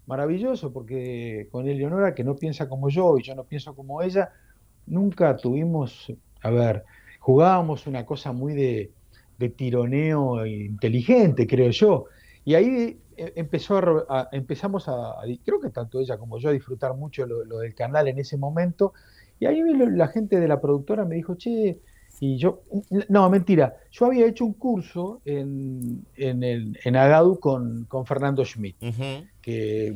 maravilloso 0.07 0.73
porque 0.73 1.49
con 1.53 1.69
Eleonora 1.69 2.15
que 2.15 2.25
no 2.25 2.35
piensa 2.35 2.67
como 2.67 2.89
yo 2.89 3.19
y 3.19 3.23
yo 3.23 3.35
no 3.35 3.45
pienso 3.45 3.77
como 3.77 4.01
ella, 4.01 4.31
nunca 4.87 5.37
tuvimos, 5.37 6.11
a 6.41 6.51
ver, 6.51 6.85
jugábamos 7.21 7.87
una 7.87 8.07
cosa 8.07 8.33
muy 8.33 8.55
de, 8.55 8.91
de 9.37 9.49
tironeo 9.51 10.47
inteligente, 10.47 11.47
creo 11.47 11.71
yo. 11.71 12.07
Y 12.47 12.55
ahí 12.55 12.99
empezó 13.37 13.79
a, 14.09 14.29
empezamos 14.33 14.89
a, 14.89 15.17
creo 15.45 15.61
que 15.61 15.71
tanto 15.71 16.01
ella 16.01 16.17
como 16.19 16.39
yo, 16.39 16.51
a 16.51 16.53
disfrutar 16.53 16.95
mucho 16.95 17.27
lo, 17.27 17.59
del 17.59 17.75
canal 17.75 18.09
en 18.09 18.19
ese 18.19 18.37
momento. 18.37 18.93
Y 19.41 19.47
ahí 19.47 19.63
la 19.63 20.09
gente 20.09 20.41
de 20.41 20.49
la 20.49 20.61
productora 20.61 21.05
me 21.05 21.15
dijo, 21.15 21.37
che, 21.37 21.79
y 22.21 22.37
yo, 22.37 22.63
no, 23.09 23.31
mentira, 23.31 23.77
yo 23.91 24.07
había 24.07 24.27
hecho 24.27 24.45
un 24.45 24.55
curso 24.55 25.21
en, 25.25 26.05
en, 26.17 26.43
el, 26.43 26.79
en 26.85 26.97
Agadu 26.97 27.39
con, 27.39 27.85
con 27.85 28.07
Fernando 28.07 28.45
Schmidt, 28.45 28.77
que, 29.41 29.95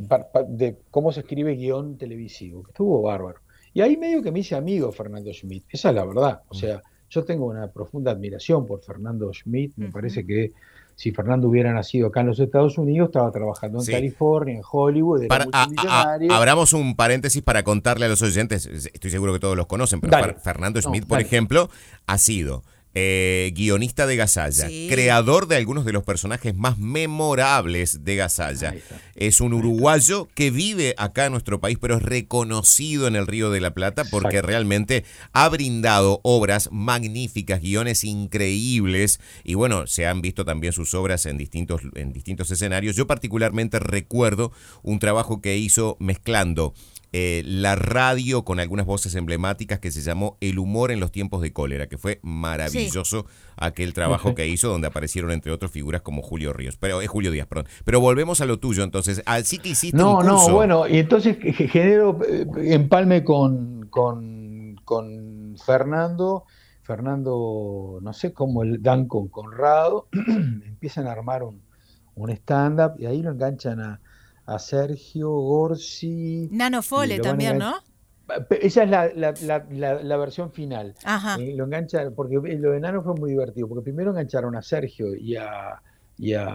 de 0.49 0.79
cómo 0.91 1.11
se 1.11 1.21
escribe 1.21 1.57
guion 1.57 1.99
televisivo, 1.99 2.63
que 2.63 2.71
estuvo 2.71 3.03
bárbaro. 3.03 3.41
Y 3.75 3.81
ahí 3.81 3.97
medio 3.97 4.23
que 4.23 4.31
me 4.31 4.41
hice 4.41 4.55
amigo 4.55 4.93
Fernando 4.93 5.33
Schmidt, 5.33 5.65
esa 5.71 5.89
es 5.89 5.95
la 5.95 6.05
verdad. 6.05 6.43
O 6.49 6.55
sea, 6.55 6.81
yo 7.09 7.25
tengo 7.25 7.47
una 7.47 7.71
profunda 7.71 8.13
admiración 8.13 8.67
por 8.67 8.83
Fernando 8.83 9.33
Schmidt, 9.33 9.73
me 9.77 9.91
parece 9.91 10.25
que 10.25 10.53
si 10.95 11.11
Fernando 11.11 11.49
hubiera 11.49 11.73
nacido 11.73 12.09
acá 12.09 12.21
en 12.21 12.29
los 12.29 12.41
Estados 12.41 12.79
Unidos, 12.79 13.09
estaba 13.09 13.31
trabajando 13.31 13.81
en 13.81 13.87
California, 13.87 14.55
en 14.55 14.63
Hollywood, 14.69 15.25
era 15.25 15.47
abramos 16.31 16.73
un 16.73 16.95
paréntesis 16.97 17.43
para 17.43 17.63
contarle 17.63 18.07
a 18.07 18.09
los 18.09 18.23
oyentes, 18.23 18.67
estoy 18.67 19.11
seguro 19.11 19.33
que 19.33 19.41
todos 19.41 19.57
los 19.57 19.67
conocen, 19.67 20.01
pero 20.01 20.35
Fernando 20.41 20.81
Schmidt, 20.81 21.07
por 21.07 21.21
ejemplo, 21.21 21.71
ha 22.07 22.19
sido 22.19 22.63
eh, 22.95 23.53
guionista 23.55 24.07
de 24.07 24.17
Gasalla, 24.17 24.69
creador 24.89 25.49
de 25.49 25.57
algunos 25.57 25.85
de 25.85 25.93
los 25.93 26.05
personajes 26.05 26.55
más 26.55 26.79
memorables 26.79 28.05
de 28.05 28.17
Gasalla. 28.17 28.75
Es 29.15 29.41
un 29.41 29.55
uruguayo 29.55 30.29
que 30.35 30.51
vive 30.51 30.95
acá 30.99 31.27
en 31.27 31.33
nuestro 31.33 31.61
país, 31.61 31.79
pero 31.81 31.97
es 31.97 32.03
reconocido 32.03 33.07
en 33.07 33.17
el 33.17 33.27
Río 33.27 33.51
de 33.51 33.61
la 33.61 33.75
Plata 33.75 34.05
porque 34.11 34.43
realmente 34.43 35.05
ha 35.33 35.49
brindado 35.49 36.21
obras 36.23 36.69
magníficas, 36.73 37.61
guiones 37.63 38.05
increíbles 38.05 39.21
y 39.45 39.55
bueno, 39.55 39.87
se 39.87 40.07
han 40.07 40.21
visto 40.21 40.45
también 40.45 40.73
sus 40.73 40.95
obras 40.95 41.27
en 41.27 41.39
distintos, 41.39 41.83
en 41.95 42.13
distintos 42.13 42.51
escenarios. 42.51 42.97
Yo 42.97 43.07
particularmente 43.07 43.79
recuerdo 43.79 44.53
un 44.83 44.99
trabajo 44.99 45.41
que 45.41 45.57
hizo 45.57 45.97
mezclando 46.01 46.75
eh, 47.15 47.43
la 47.45 47.77
radio 47.77 48.43
con 48.43 48.59
algunas 48.59 48.87
voces 48.87 49.15
emblemáticas 49.15 49.79
que 49.81 49.91
se 49.91 50.01
llamó 50.01 50.39
El 50.41 50.59
humor 50.59 50.91
en 50.91 50.99
los 50.99 51.13
tiempos 51.13 51.43
de 51.43 51.53
cólera, 51.53 51.87
que 51.87 51.99
fue 51.99 52.21
maravilloso 52.23 53.27
aquel 53.57 53.93
trabajo 53.93 54.35
que 54.35 54.49
hizo, 54.49 54.69
donde 54.69 54.87
aparecieron 54.87 55.31
entre 55.31 55.53
otras 55.53 55.71
figuras 55.71 56.01
como 56.01 56.23
Julio 56.23 56.55
Ríos, 56.55 56.77
pero 56.79 57.03
es 57.03 57.09
Julio 57.09 57.31
Díaz, 57.31 57.47
perdón. 57.47 57.67
Pero 57.85 58.01
volvemos 58.01 58.41
a 58.41 58.47
lo 58.47 58.59
tuyo, 58.59 58.83
entonces, 58.83 59.23
así 59.27 59.59
que 59.59 59.69
hiciste 59.69 59.97
no, 59.97 60.19
un 60.19 60.27
curso. 60.27 60.49
No, 60.49 60.55
bueno, 60.55 60.89
y 60.89 60.99
entonces 60.99 61.37
genero 61.71 62.19
eh, 62.27 62.47
empalme 62.73 63.25
con, 63.25 63.89
con, 63.91 64.81
con 64.85 65.57
Fernando, 65.63 66.47
Fernando, 66.83 67.99
no 68.01 68.13
sé 68.15 68.33
cómo 68.33 68.63
dan 68.65 69.07
con 69.07 69.29
Conrado, 69.29 70.09
empiezan 70.13 71.07
a 71.07 71.13
armar 71.13 71.43
un, 71.43 71.61
un 72.15 72.31
stand-up 72.31 72.95
y 72.99 73.05
ahí 73.05 73.23
lo 73.23 73.33
enganchan 73.33 73.81
a, 73.81 74.01
a 74.55 74.59
Sergio 74.59 75.31
Gorsi. 75.31 76.49
Nano 76.51 76.83
Fole 76.83 77.19
también, 77.19 77.59
¿no? 77.59 77.75
Esa 78.51 78.85
es 78.85 78.91
la, 78.91 79.35
la, 80.03 80.17
versión 80.17 80.53
final. 80.53 80.95
Ajá. 81.05 81.37
Eh, 81.41 81.55
lo 81.55 81.65
engancha, 81.65 82.11
porque 82.15 82.37
lo 82.37 82.71
de 82.71 82.81
Nano 82.81 83.03
fue 83.03 83.15
muy 83.15 83.31
divertido, 83.31 83.69
porque 83.69 83.83
primero 83.83 84.11
engancharon 84.11 84.57
a 84.57 84.63
Sergio 84.63 85.15
y 85.15 85.37
a, 85.37 85.83
y 86.19 86.35
a, 86.35 86.49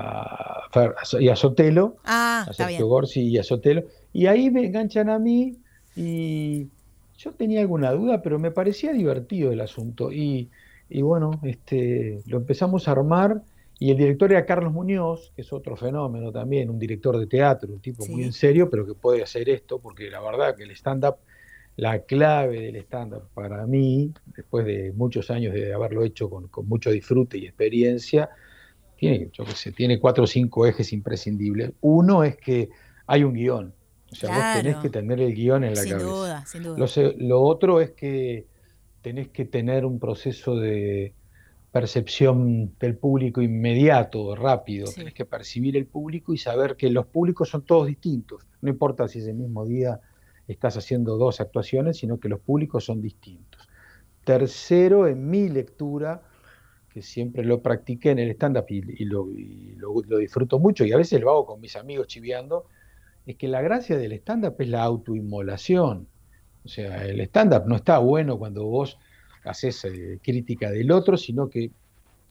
y 1.20 1.30
a 1.30 1.36
Sotelo, 1.36 1.98
ah, 2.06 2.46
a 2.48 2.54
Sergio 2.54 2.88
Gorsi 2.88 3.22
y 3.22 3.38
a 3.38 3.44
Sotelo, 3.44 3.84
y 4.14 4.28
ahí 4.28 4.50
me 4.50 4.66
enganchan 4.66 5.10
a 5.10 5.20
mí 5.20 5.58
y 5.96 6.68
yo 7.18 7.32
tenía 7.34 7.62
alguna 7.62 7.92
duda, 7.92 8.22
pero 8.22 8.40
me 8.40 8.52
parecía 8.52 8.94
divertido 8.94 9.52
el 9.52 9.62
asunto. 9.62 10.12
Y, 10.12 10.50
y 10.90 11.02
bueno, 11.02 11.40
este, 11.44 12.22
lo 12.28 12.38
empezamos 12.38 12.88
a 12.88 12.92
armar 12.92 13.42
y 13.80 13.92
el 13.92 13.98
director 13.98 14.32
era 14.32 14.46
Carlos 14.46 14.74
Muñoz, 14.74 15.32
que 15.36 15.44
es 15.44 15.54
otro 15.54 15.76
fenómeno 15.76 16.32
también, 16.32 16.70
un 16.70 16.80
director 16.80 17.18
de 17.18 17.28
teatro, 17.28 17.72
un 17.72 17.80
tipo 17.80 18.06
muy 18.08 18.24
en 18.24 18.34
serio, 18.34 18.70
pero 18.70 18.86
que 18.88 18.96
puede 18.96 19.22
hacer 19.22 19.50
esto, 19.50 19.80
porque 19.80 20.10
la 20.10 20.20
verdad 20.20 20.56
que 20.56 20.64
el 20.64 20.72
stand-up, 20.72 21.18
la 21.76 22.00
clave 22.00 22.60
del 22.60 22.78
stand-up 22.78 23.30
para 23.36 23.68
mí, 23.68 24.12
después 24.36 24.66
de 24.66 24.94
muchos 24.94 25.30
años 25.30 25.54
de 25.54 25.74
haberlo 25.74 26.04
hecho 26.04 26.28
con, 26.28 26.50
mucho 26.68 26.90
disfrute 26.90 27.38
y 27.38 27.46
experiencia, 27.46 28.30
tiene, 28.96 29.30
yo 29.32 29.46
sé, 29.46 29.72
tiene 29.72 30.00
cuatro 30.00 30.24
o 30.24 30.28
cinco 30.28 30.66
ejes 30.66 30.92
imprescindibles. 30.92 31.74
Uno 31.82 32.24
es 32.24 32.36
que 32.36 32.70
hay 33.06 33.24
un 33.24 33.34
guion, 33.34 33.76
o 34.12 34.16
sea, 34.16 34.30
vos 34.30 34.64
tenés 34.64 34.78
que 34.78 34.90
tener 34.90 35.20
el 35.22 35.36
guion 35.36 35.64
en 35.64 35.76
la 35.76 35.82
sin 35.82 35.92
cabeza. 35.92 36.10
Duda, 36.10 36.46
sin 36.48 36.64
duda. 36.64 36.78
Lo, 36.80 37.14
lo 37.28 37.42
otro 37.42 37.80
es 37.80 37.92
que 37.92 38.48
tenés 39.04 39.28
que 39.28 39.46
tener 39.46 39.86
un 39.86 40.00
proceso 40.00 40.56
de 40.56 41.14
percepción 41.72 42.76
del 42.80 42.98
público 42.98 43.42
inmediato, 43.42 44.36
rápido. 44.36 44.92
Tienes 44.92 45.14
que 45.14 45.26
percibir 45.26 45.76
el 45.76 45.86
público 45.86 46.34
y 46.34 46.38
saber 46.38 46.76
que 46.76 46.90
los 46.90 47.06
públicos 47.08 47.50
son 47.50 47.64
todos 47.64 47.88
distintos. 47.88 48.46
No 48.62 48.70
importa 48.70 49.08
si 49.08 49.20
ese 49.20 49.34
mismo 49.34 49.66
día 49.66 50.00
estás 50.48 50.78
haciendo 50.78 51.18
dos 51.18 51.42
actuaciones, 51.42 51.98
sino 51.98 52.20
que 52.20 52.30
los 52.30 52.40
públicos 52.40 52.86
son 52.86 53.02
distintos. 53.02 53.68
Tercero, 54.24 55.08
en 55.08 55.30
mi 55.30 55.50
lectura, 55.50 56.24
que 56.90 57.02
siempre 57.02 57.44
lo 57.44 57.62
practiqué 57.62 58.12
en 58.12 58.20
el 58.20 58.32
stand-up 58.32 58.66
y, 58.70 59.06
lo, 59.06 59.28
lo, 59.78 60.18
disfruto 60.18 60.60
mucho, 60.60 60.86
y 60.86 60.94
a 60.94 60.98
veces 60.98 61.22
lo 61.22 61.30
hago 61.30 61.46
con 61.46 61.62
mis 61.62 61.76
amigos 61.76 62.08
chiviando, 62.08 62.66
es 63.26 63.36
que 63.36 63.48
la 63.48 63.62
gracia 63.62 63.98
del 63.98 64.14
stand-up 64.14 64.56
es 64.60 64.70
la 64.70 64.84
autoinmolación. 64.84 66.08
O 66.64 66.68
sea, 66.70 67.06
el 67.06 67.20
stand-up 67.22 67.66
no 67.68 67.76
está 67.76 68.00
bueno 68.00 68.40
cuando 68.40 68.66
vos 68.66 68.98
haces 69.48 69.86
eh, 69.86 70.20
crítica 70.22 70.70
del 70.70 70.92
otro, 70.92 71.18
sino 71.18 71.50
que 71.50 71.72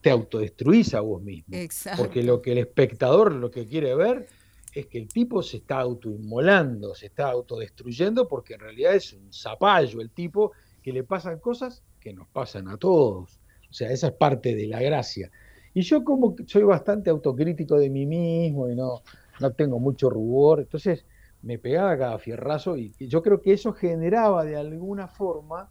te 0.00 0.10
autodestruís 0.10 0.94
a 0.94 1.00
vos 1.00 1.22
mismo. 1.22 1.56
Porque 1.96 2.22
lo 2.22 2.40
que 2.40 2.52
el 2.52 2.58
espectador 2.58 3.32
lo 3.32 3.50
que 3.50 3.66
quiere 3.66 3.94
ver 3.94 4.26
es 4.72 4.86
que 4.86 4.98
el 4.98 5.08
tipo 5.08 5.42
se 5.42 5.56
está 5.56 5.78
autoinmolando, 5.80 6.94
se 6.94 7.06
está 7.06 7.30
autodestruyendo, 7.30 8.28
porque 8.28 8.54
en 8.54 8.60
realidad 8.60 8.94
es 8.94 9.12
un 9.14 9.32
zapallo 9.32 10.00
el 10.00 10.10
tipo 10.10 10.52
que 10.82 10.92
le 10.92 11.02
pasan 11.02 11.38
cosas 11.40 11.82
que 11.98 12.12
nos 12.12 12.28
pasan 12.28 12.68
a 12.68 12.76
todos. 12.76 13.40
O 13.68 13.72
sea, 13.72 13.90
esa 13.90 14.08
es 14.08 14.12
parte 14.12 14.54
de 14.54 14.66
la 14.66 14.80
gracia. 14.80 15.30
Y 15.74 15.82
yo 15.82 16.04
como 16.04 16.36
soy 16.46 16.62
bastante 16.62 17.10
autocrítico 17.10 17.78
de 17.78 17.90
mí 17.90 18.06
mismo 18.06 18.68
y 18.68 18.76
no, 18.76 19.02
no 19.40 19.50
tengo 19.52 19.78
mucho 19.78 20.08
rubor, 20.08 20.60
entonces 20.60 21.04
me 21.42 21.58
pegaba 21.58 21.98
cada 21.98 22.18
fierrazo 22.18 22.76
y 22.76 22.94
yo 22.98 23.22
creo 23.22 23.40
que 23.40 23.52
eso 23.52 23.72
generaba 23.72 24.44
de 24.44 24.56
alguna 24.56 25.08
forma 25.08 25.70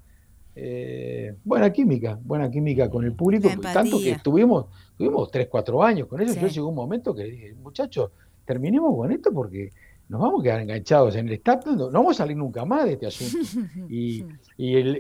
eh, 0.58 1.36
buena 1.44 1.72
química, 1.74 2.18
buena 2.24 2.50
química 2.50 2.90
con 2.90 3.04
el 3.04 3.14
público, 3.14 3.50
tanto 3.62 4.00
que 4.00 4.12
estuvimos, 4.12 4.68
tuvimos 4.98 5.30
3, 5.30 5.48
4 5.50 5.84
años 5.84 6.08
con 6.08 6.22
eso, 6.22 6.40
yo 6.40 6.48
llegó 6.48 6.70
un 6.70 6.76
momento 6.76 7.14
que 7.14 7.26
dije, 7.26 7.54
muchachos, 7.56 8.12
terminemos 8.46 8.96
con 8.96 9.12
esto 9.12 9.34
porque 9.34 9.72
nos 10.08 10.22
vamos 10.22 10.40
a 10.40 10.44
quedar 10.44 10.62
enganchados 10.62 11.16
en 11.16 11.28
el 11.28 11.34
staff, 11.34 11.66
no, 11.66 11.92
vamos 11.92 12.16
a 12.16 12.24
salir 12.24 12.38
nunca 12.38 12.64
más 12.64 12.86
de 12.86 12.94
este 12.94 13.08
asunto. 13.08 13.38
Y, 13.90 14.24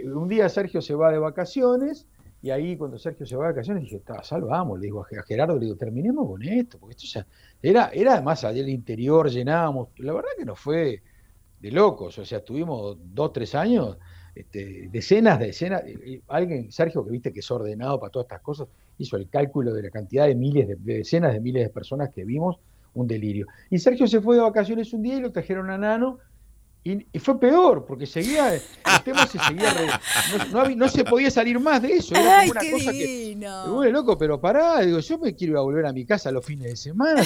un 0.04 0.28
día 0.28 0.50
Sergio 0.50 0.82
se 0.82 0.94
va 0.94 1.12
de 1.12 1.20
vacaciones, 1.20 2.06
y 2.42 2.50
ahí 2.50 2.76
cuando 2.76 3.00
Sergio 3.00 3.26
se 3.26 3.38
va 3.38 3.46
de 3.46 3.54
vacaciones 3.54 3.84
dije, 3.84 3.96
está, 3.96 4.24
salvamos, 4.24 4.78
le 4.78 4.88
digo 4.88 5.02
a 5.04 5.24
Gerardo, 5.24 5.54
le 5.56 5.68
digo, 5.68 5.78
terminemos 5.78 6.28
con 6.28 6.44
esto, 6.44 6.78
porque 6.80 6.96
esto 6.98 7.08
ya 7.08 7.26
era, 7.62 7.90
era 7.94 8.14
además 8.16 8.44
allá 8.44 8.60
el 8.60 8.70
interior, 8.70 9.30
llenábamos, 9.30 9.88
la 10.00 10.12
verdad 10.12 10.30
que 10.38 10.44
nos 10.44 10.60
fue 10.60 11.02
de 11.62 11.72
locos, 11.72 12.18
o 12.20 12.26
sea, 12.26 12.40
estuvimos 12.40 12.98
dos, 13.02 13.32
tres 13.32 13.56
años 13.56 13.98
este, 14.36 14.90
decenas 14.92 15.40
de 15.40 15.48
decenas, 15.48 15.84
alguien, 16.28 16.72
Sergio, 16.72 17.06
que 17.06 17.12
viste 17.12 17.32
que 17.32 17.40
es 17.40 17.50
ordenado 17.50 18.00
para 18.00 18.12
todas 18.12 18.26
estas 18.26 18.42
cosas, 18.42 18.68
hizo 18.98 19.16
el 19.16 19.30
cálculo 19.30 19.74
de 19.74 19.84
la 19.84 19.90
cantidad 19.90 20.28
de 20.28 20.36
miles, 20.36 20.68
de, 20.68 20.76
decenas 20.76 21.34
de 21.34 21.40
miles 21.40 21.64
de 21.64 21.70
personas 21.70 22.10
que 22.14 22.26
vimos, 22.26 22.58
un 22.94 23.08
delirio. 23.08 23.48
Y 23.70 23.80
Sergio 23.80 24.08
se 24.08 24.22
fue 24.22 24.36
de 24.36 24.42
vacaciones 24.42 24.92
un 24.94 25.04
día 25.04 25.16
y 25.16 25.22
lo 25.22 25.32
trajeron 25.32 25.70
a 25.70 25.78
Nano, 25.78 26.20
y, 26.88 27.18
fue 27.18 27.40
peor, 27.40 27.84
porque 27.88 28.06
seguía, 28.06 28.54
el 28.54 28.62
tema 29.04 29.26
se 29.26 29.40
seguía, 29.40 29.74
no, 30.52 30.88
se 30.88 31.04
podía 31.04 31.32
salir 31.32 31.60
más 31.60 31.82
de 31.82 31.94
eso, 31.94 32.14
era 32.14 32.44
una 32.44 32.62
cosa 32.72 32.92
que, 32.92 33.36
me 33.36 33.90
loco, 33.90 34.16
pero 34.20 34.40
pará, 34.40 34.82
digo, 34.82 35.00
yo 35.00 35.18
me 35.18 35.34
quiero 35.34 35.54
ir 35.54 35.58
a 35.58 35.62
volver 35.62 35.88
a 35.88 35.94
mi 35.94 36.06
casa 36.06 36.30
los 36.30 36.46
fines 36.46 36.70
de 36.70 36.76
semana, 36.76 37.24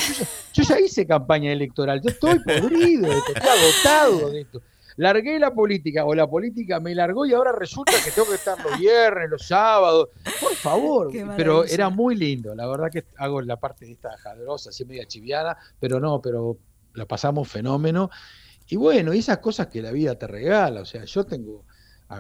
yo, 0.53 0.63
ya 0.63 0.79
hice 0.79 1.05
campaña 1.05 1.51
electoral, 1.51 1.99
yo 2.01 2.09
estoy 2.09 2.39
podrido 2.39 3.11
estoy 3.11 3.35
agotado 3.35 4.29
de 4.29 4.41
esto 4.41 4.61
largué 4.99 5.39
la 5.39 5.53
política 5.53 6.03
o 6.03 6.13
la 6.13 6.27
política 6.27 6.81
me 6.81 6.93
largó 6.93 7.25
y 7.25 7.33
ahora 7.33 7.53
resulta 7.53 7.93
que 8.03 8.11
tengo 8.11 8.27
que 8.27 8.35
estar 8.35 8.61
los 8.61 8.77
viernes, 8.77 9.29
los 9.29 9.47
sábados. 9.47 10.09
Por 10.41 10.53
favor, 10.55 11.09
pero 11.37 11.63
era 11.63 11.89
muy 11.89 12.17
lindo. 12.17 12.53
La 12.53 12.67
verdad 12.67 12.91
que 12.91 13.05
hago 13.15 13.41
la 13.41 13.57
parte 13.57 13.85
de 13.85 13.93
esta 13.93 14.17
jadrosa, 14.17 14.71
así 14.71 14.83
media 14.83 15.05
chiviana, 15.05 15.57
pero 15.79 16.01
no, 16.01 16.21
pero 16.21 16.57
la 16.95 17.05
pasamos 17.05 17.47
fenómeno. 17.47 18.09
Y 18.67 18.75
bueno, 18.75 19.13
y 19.13 19.19
esas 19.19 19.37
cosas 19.37 19.67
que 19.67 19.81
la 19.81 19.91
vida 19.91 20.15
te 20.15 20.27
regala. 20.27 20.81
O 20.81 20.85
sea, 20.85 21.05
yo 21.05 21.23
tengo 21.23 21.63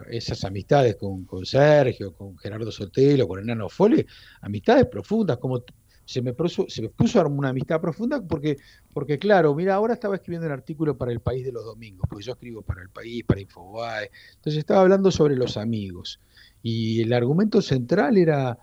esas 0.09 0.45
amistades 0.45 0.95
con, 0.95 1.25
con 1.25 1.45
Sergio, 1.45 2.13
con 2.13 2.37
Gerardo 2.37 2.71
Sotelo, 2.71 3.27
con 3.27 3.41
Enano 3.41 3.67
Fole, 3.67 4.05
amistades 4.39 4.85
profundas, 4.85 5.37
como 5.37 5.65
se 6.09 6.23
me, 6.23 6.33
puso, 6.33 6.65
se 6.67 6.81
me 6.81 6.89
puso 6.89 7.23
una 7.27 7.49
amistad 7.49 7.79
profunda 7.79 8.19
porque, 8.19 8.57
porque, 8.95 9.19
claro, 9.19 9.53
mira, 9.53 9.75
ahora 9.75 9.93
estaba 9.93 10.15
escribiendo 10.15 10.47
un 10.47 10.53
artículo 10.53 10.97
para 10.97 11.11
El 11.11 11.19
País 11.19 11.45
de 11.45 11.51
los 11.51 11.63
Domingos, 11.63 12.07
porque 12.09 12.25
yo 12.25 12.31
escribo 12.31 12.63
para 12.63 12.81
El 12.81 12.89
País, 12.89 13.23
para 13.23 13.39
Infobae, 13.41 14.09
entonces 14.37 14.57
estaba 14.57 14.81
hablando 14.81 15.11
sobre 15.11 15.35
los 15.35 15.55
amigos. 15.55 16.19
Y 16.63 17.03
el 17.03 17.13
argumento 17.13 17.61
central 17.61 18.17
era 18.17 18.57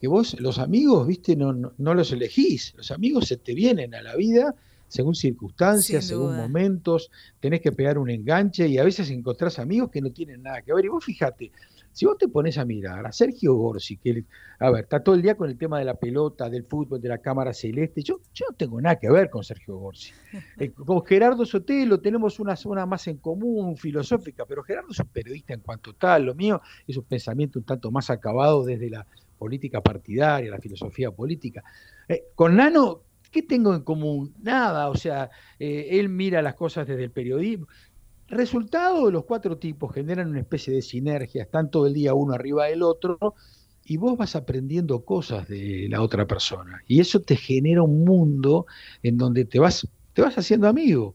que 0.00 0.08
vos, 0.08 0.40
los 0.40 0.58
amigos, 0.58 1.06
viste, 1.06 1.36
no, 1.36 1.52
no, 1.52 1.94
los 1.94 2.12
elegís, 2.12 2.72
los 2.78 2.90
amigos 2.90 3.26
se 3.26 3.36
te 3.36 3.52
vienen 3.52 3.94
a 3.94 4.00
la 4.00 4.16
vida 4.16 4.54
según 4.88 5.14
circunstancias, 5.14 6.02
según 6.02 6.34
momentos, 6.34 7.10
tenés 7.40 7.60
que 7.60 7.72
pegar 7.72 7.98
un 7.98 8.08
enganche 8.08 8.68
y 8.68 8.78
a 8.78 8.84
veces 8.84 9.10
encontrás 9.10 9.58
amigos 9.58 9.90
que 9.90 10.00
no 10.00 10.12
tienen 10.12 10.44
nada 10.44 10.62
que 10.62 10.72
ver. 10.72 10.86
Y 10.86 10.88
vos 10.88 11.04
fíjate, 11.04 11.52
si 11.96 12.04
vos 12.04 12.18
te 12.18 12.28
pones 12.28 12.58
a 12.58 12.66
mirar 12.66 13.06
a 13.06 13.10
Sergio 13.10 13.54
Gorsi, 13.54 13.96
que 13.96 14.22
a 14.58 14.70
ver, 14.70 14.84
está 14.84 15.02
todo 15.02 15.14
el 15.14 15.22
día 15.22 15.34
con 15.34 15.48
el 15.48 15.56
tema 15.56 15.78
de 15.78 15.86
la 15.86 15.94
pelota, 15.94 16.50
del 16.50 16.64
fútbol, 16.64 17.00
de 17.00 17.08
la 17.08 17.16
cámara 17.16 17.54
celeste, 17.54 18.02
yo, 18.02 18.20
yo 18.34 18.44
no 18.50 18.54
tengo 18.54 18.78
nada 18.82 18.96
que 18.96 19.10
ver 19.10 19.30
con 19.30 19.42
Sergio 19.42 19.78
Gorsi. 19.78 20.12
Eh, 20.58 20.70
con 20.72 21.02
Gerardo 21.04 21.46
Sotelo 21.46 22.00
tenemos 22.00 22.38
una 22.38 22.54
zona 22.54 22.84
más 22.84 23.06
en 23.08 23.16
común, 23.16 23.76
filosófica, 23.78 24.44
pero 24.44 24.62
Gerardo 24.62 24.90
es 24.90 25.00
un 25.00 25.06
periodista 25.06 25.54
en 25.54 25.60
cuanto 25.60 25.94
tal, 25.94 26.24
lo 26.24 26.34
mío 26.34 26.60
es 26.86 26.96
un 26.98 27.04
pensamiento 27.04 27.58
un 27.58 27.64
tanto 27.64 27.90
más 27.90 28.10
acabado 28.10 28.64
desde 28.64 28.90
la 28.90 29.06
política 29.38 29.80
partidaria, 29.80 30.50
la 30.50 30.58
filosofía 30.58 31.10
política. 31.10 31.64
Eh, 32.08 32.24
con 32.34 32.56
Nano, 32.56 33.00
¿qué 33.30 33.42
tengo 33.42 33.74
en 33.74 33.82
común? 33.82 34.34
Nada, 34.42 34.88
o 34.88 34.94
sea, 34.96 35.30
eh, 35.58 35.88
él 35.92 36.08
mira 36.08 36.42
las 36.42 36.54
cosas 36.54 36.86
desde 36.86 37.04
el 37.04 37.10
periodismo. 37.10 37.68
Resultado, 38.28 39.10
los 39.10 39.24
cuatro 39.24 39.56
tipos 39.58 39.94
generan 39.94 40.30
una 40.30 40.40
especie 40.40 40.74
de 40.74 40.82
sinergia, 40.82 41.42
están 41.42 41.70
todo 41.70 41.86
el 41.86 41.94
día 41.94 42.14
uno 42.14 42.34
arriba 42.34 42.66
del 42.66 42.82
otro 42.82 43.34
y 43.84 43.98
vos 43.98 44.16
vas 44.18 44.34
aprendiendo 44.34 45.04
cosas 45.04 45.46
de 45.48 45.86
la 45.88 46.02
otra 46.02 46.26
persona. 46.26 46.82
Y 46.88 47.00
eso 47.00 47.20
te 47.20 47.36
genera 47.36 47.82
un 47.82 48.04
mundo 48.04 48.66
en 49.02 49.16
donde 49.16 49.44
te 49.44 49.60
vas 49.60 49.86
te 50.16 50.22
vas 50.22 50.38
haciendo 50.38 50.66
amigo. 50.66 51.14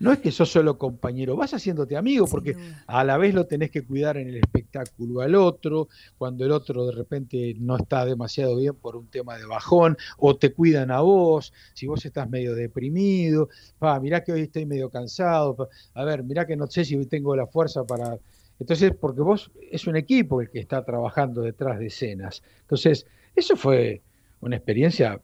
No 0.00 0.12
es 0.12 0.18
que 0.18 0.30
sos 0.30 0.52
solo 0.52 0.76
compañero, 0.76 1.34
vas 1.34 1.54
haciéndote 1.54 1.96
amigo 1.96 2.26
porque 2.26 2.54
a 2.86 3.02
la 3.02 3.16
vez 3.16 3.32
lo 3.32 3.46
tenés 3.46 3.70
que 3.70 3.86
cuidar 3.86 4.18
en 4.18 4.28
el 4.28 4.36
espectáculo 4.36 5.22
al 5.22 5.34
otro, 5.34 5.88
cuando 6.18 6.44
el 6.44 6.52
otro 6.52 6.84
de 6.84 6.92
repente 6.92 7.56
no 7.58 7.78
está 7.78 8.04
demasiado 8.04 8.54
bien 8.58 8.74
por 8.74 8.96
un 8.96 9.06
tema 9.06 9.38
de 9.38 9.46
bajón, 9.46 9.96
o 10.18 10.36
te 10.36 10.52
cuidan 10.52 10.90
a 10.90 11.00
vos, 11.00 11.54
si 11.72 11.86
vos 11.86 12.04
estás 12.04 12.28
medio 12.28 12.54
deprimido, 12.54 13.48
pa, 13.78 13.98
mirá 13.98 14.22
que 14.22 14.32
hoy 14.32 14.42
estoy 14.42 14.66
medio 14.66 14.90
cansado, 14.90 15.70
a 15.94 16.04
ver, 16.04 16.22
mirá 16.22 16.46
que 16.46 16.54
no 16.54 16.66
sé 16.66 16.84
si 16.84 17.02
tengo 17.06 17.34
la 17.34 17.46
fuerza 17.46 17.84
para... 17.84 18.18
Entonces, 18.60 18.92
porque 18.94 19.22
vos 19.22 19.50
es 19.70 19.86
un 19.86 19.96
equipo 19.96 20.42
el 20.42 20.50
que 20.50 20.58
está 20.58 20.84
trabajando 20.84 21.40
detrás 21.40 21.78
de 21.78 21.86
escenas. 21.86 22.42
Entonces, 22.60 23.06
eso 23.34 23.56
fue 23.56 24.02
una 24.42 24.56
experiencia 24.56 25.18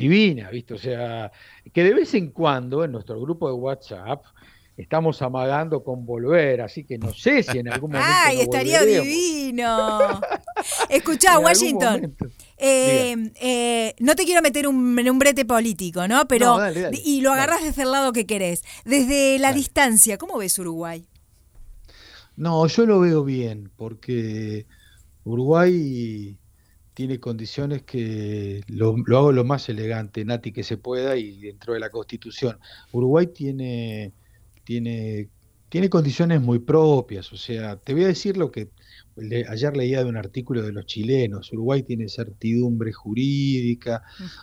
divina, 0.00 0.50
¿viste? 0.50 0.74
O 0.74 0.78
sea, 0.78 1.30
que 1.72 1.84
de 1.84 1.94
vez 1.94 2.14
en 2.14 2.30
cuando 2.30 2.84
en 2.84 2.92
nuestro 2.92 3.20
grupo 3.20 3.48
de 3.48 3.54
WhatsApp 3.54 4.24
estamos 4.76 5.20
amagando 5.20 5.84
con 5.84 6.06
volver, 6.06 6.62
así 6.62 6.84
que 6.84 6.96
no 6.96 7.12
sé 7.12 7.42
si 7.42 7.58
en 7.58 7.68
algún 7.68 7.92
momento. 7.92 8.12
¡Ay, 8.24 8.40
estaría 8.40 8.82
divino! 8.82 10.20
Escuchá, 10.88 11.38
Washington. 11.38 12.16
Eh, 12.56 13.32
eh, 13.40 13.94
no 13.98 14.14
te 14.14 14.24
quiero 14.24 14.42
meter 14.42 14.66
un, 14.66 14.98
en 14.98 15.10
un 15.10 15.18
brete 15.18 15.44
político, 15.44 16.08
¿no? 16.08 16.26
Pero. 16.26 16.58
y 16.92 17.20
lo 17.20 17.32
agarras 17.32 17.62
desde 17.62 17.82
el 17.82 17.92
lado 17.92 18.12
que 18.12 18.26
querés. 18.26 18.62
Desde 18.84 19.38
la 19.38 19.52
distancia, 19.52 20.16
¿cómo 20.18 20.38
ves 20.38 20.58
Uruguay? 20.58 21.06
No, 22.36 22.66
yo 22.66 22.86
lo 22.86 23.00
veo 23.00 23.22
bien, 23.22 23.70
porque 23.76 24.66
Uruguay 25.24 26.38
tiene 27.00 27.18
condiciones 27.18 27.80
que 27.80 28.62
lo, 28.66 28.94
hago 29.16 29.32
lo 29.32 29.42
más 29.42 29.70
elegante, 29.70 30.22
Nati, 30.22 30.52
que 30.52 30.62
se 30.62 30.76
pueda 30.76 31.16
y 31.16 31.40
dentro 31.40 31.72
de 31.72 31.80
la 31.80 31.88
Constitución. 31.88 32.58
Uruguay 32.92 33.28
tiene, 33.28 34.12
tiene, 34.64 35.30
tiene 35.70 35.88
condiciones 35.88 36.42
muy 36.42 36.58
propias, 36.58 37.32
o 37.32 37.38
sea, 37.38 37.76
te 37.76 37.94
voy 37.94 38.04
a 38.04 38.08
decir 38.08 38.36
lo 38.36 38.50
que 38.50 38.68
ayer 39.48 39.74
leía 39.74 40.04
de 40.04 40.10
un 40.10 40.18
artículo 40.18 40.60
de 40.60 40.72
los 40.72 40.84
chilenos, 40.84 41.50
Uruguay 41.54 41.82
tiene 41.84 42.06
certidumbre 42.10 42.92
jurídica, 42.92 44.02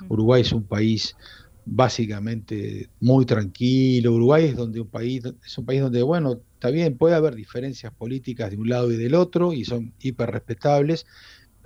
Uruguay 0.10 0.42
es 0.42 0.52
un 0.52 0.64
país 0.64 1.16
básicamente 1.64 2.90
muy 3.02 3.28
tranquilo, 3.28 4.14
Uruguay 4.14 4.46
es 4.46 4.56
donde 4.56 4.82
un 4.82 4.90
país 4.90 5.22
es 5.46 5.58
un 5.60 5.66
país 5.68 5.82
donde 5.82 6.02
bueno, 6.02 6.40
está 6.56 6.72
bien, 6.72 6.98
puede 6.98 7.14
haber 7.14 7.36
diferencias 7.36 7.94
políticas 7.94 8.50
de 8.50 8.58
un 8.58 8.68
lado 8.68 8.92
y 8.92 8.98
del 8.98 9.14
otro 9.14 9.54
y 9.54 9.64
son 9.64 9.94
hiper 10.00 10.32
respetables, 10.32 11.06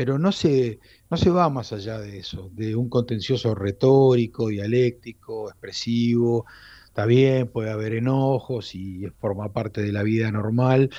pero 0.01 0.17
no 0.17 0.31
se, 0.31 0.79
no 1.11 1.17
se 1.17 1.29
va 1.29 1.47
más 1.51 1.73
allá 1.73 1.99
de 1.99 2.17
eso, 2.17 2.49
de 2.53 2.75
un 2.75 2.89
contencioso 2.89 3.53
retórico, 3.53 4.47
dialéctico, 4.47 5.47
expresivo. 5.51 6.47
Está 6.87 7.05
bien, 7.05 7.47
puede 7.47 7.69
haber 7.69 7.93
enojos 7.93 8.73
y 8.73 9.05
forma 9.19 9.53
parte 9.53 9.83
de 9.83 9.91
la 9.91 10.01
vida 10.01 10.31
normal, 10.31 10.89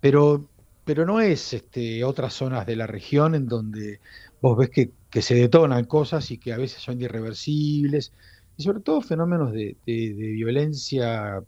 pero, 0.00 0.50
pero 0.84 1.06
no 1.06 1.22
es 1.22 1.54
este, 1.54 2.04
otras 2.04 2.34
zonas 2.34 2.66
de 2.66 2.76
la 2.76 2.86
región 2.86 3.34
en 3.34 3.46
donde 3.46 4.00
vos 4.42 4.58
ves 4.58 4.68
que, 4.68 4.92
se 5.22 5.34
detonan 5.34 5.86
cosas 5.86 6.30
y 6.30 6.36
que 6.36 6.52
a 6.52 6.58
veces 6.58 6.82
son 6.82 7.00
irreversibles, 7.00 8.12
y 8.58 8.64
sobre 8.64 8.80
todo 8.80 9.00
fenómenos 9.00 9.54
de, 9.54 9.78
violencia 9.86 11.42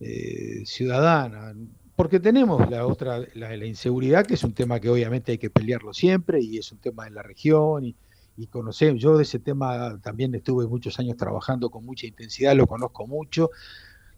eh, 0.00 0.64
ciudadana 0.66 1.54
porque 2.02 2.18
tenemos 2.18 2.68
la 2.68 2.84
otra, 2.84 3.20
la, 3.34 3.64
inseguridad, 3.64 4.26
que 4.26 4.34
es 4.34 4.42
un 4.42 4.54
tema 4.54 4.80
que 4.80 4.88
obviamente 4.88 5.30
hay 5.30 5.38
que 5.38 5.50
pelearlo 5.50 5.94
siempre 5.94 6.40
y 6.40 6.58
es 6.58 6.72
un 6.72 6.78
tema 6.78 7.04
de 7.04 7.12
la 7.12 7.22
región 7.22 7.84
y, 7.84 7.94
y 8.36 8.48
conocemos, 8.48 9.00
yo 9.00 9.16
de 9.16 9.22
ese 9.22 9.38
tema 9.38 10.00
también 10.02 10.34
estuve 10.34 10.66
muchos 10.66 10.98
años 10.98 11.16
trabajando 11.16 11.70
con 11.70 11.86
mucha 11.86 12.08
intensidad, 12.08 12.56
lo 12.56 12.66
conozco 12.66 13.06
mucho, 13.06 13.50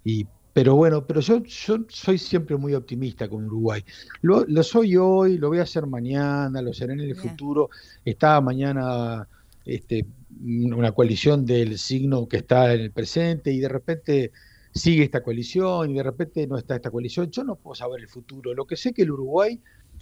y, 0.03 0.27
pero 0.55 0.77
bueno, 0.77 1.07
pero 1.07 1.21
yo, 1.21 1.43
yo 1.45 1.85
soy 1.91 2.17
siempre 2.17 2.57
muy 2.57 2.73
optimista 2.73 3.29
con 3.29 3.45
Uruguay. 3.45 3.85
Lo, 4.23 4.47
soy 4.63 4.97
hoy, 4.97 5.37
lo 5.37 5.49
voy 5.49 5.59
a 5.59 5.65
hacer 5.65 5.87
mañana, 5.87 6.63
lo 6.63 6.73
seré 6.73 6.95
en 6.95 7.01
el 7.01 7.17
futuro. 7.17 7.69
Está 8.03 8.41
mañana 8.41 9.29
este, 9.67 10.07
una 10.43 10.93
coalición 10.93 11.45
del 11.45 11.79
signo 11.79 12.27
que 12.27 12.39
está 12.39 12.73
en 12.73 12.81
el 12.81 12.93
presente 12.93 13.53
y 13.53 13.61
de 13.61 13.69
repente 13.69 14.33
sigue 14.75 15.05
esta 15.05 15.23
coalición 15.23 15.91
y 15.91 15.95
de 15.95 16.03
repente 16.03 16.47
no 16.47 16.59
está 16.59 16.77
esta 16.77 16.91
coalición. 16.91 17.31
Yo 17.31 17.45
no 17.45 17.57
puedo 17.57 17.75
saber 17.75 18.01
el 18.01 18.09
futuro. 18.09 18.55
Lo 18.55 18.67
que 18.67 18.77
sé 18.77 18.93
que 18.93 19.03
el 19.03 19.13
Uruguay 19.13 19.61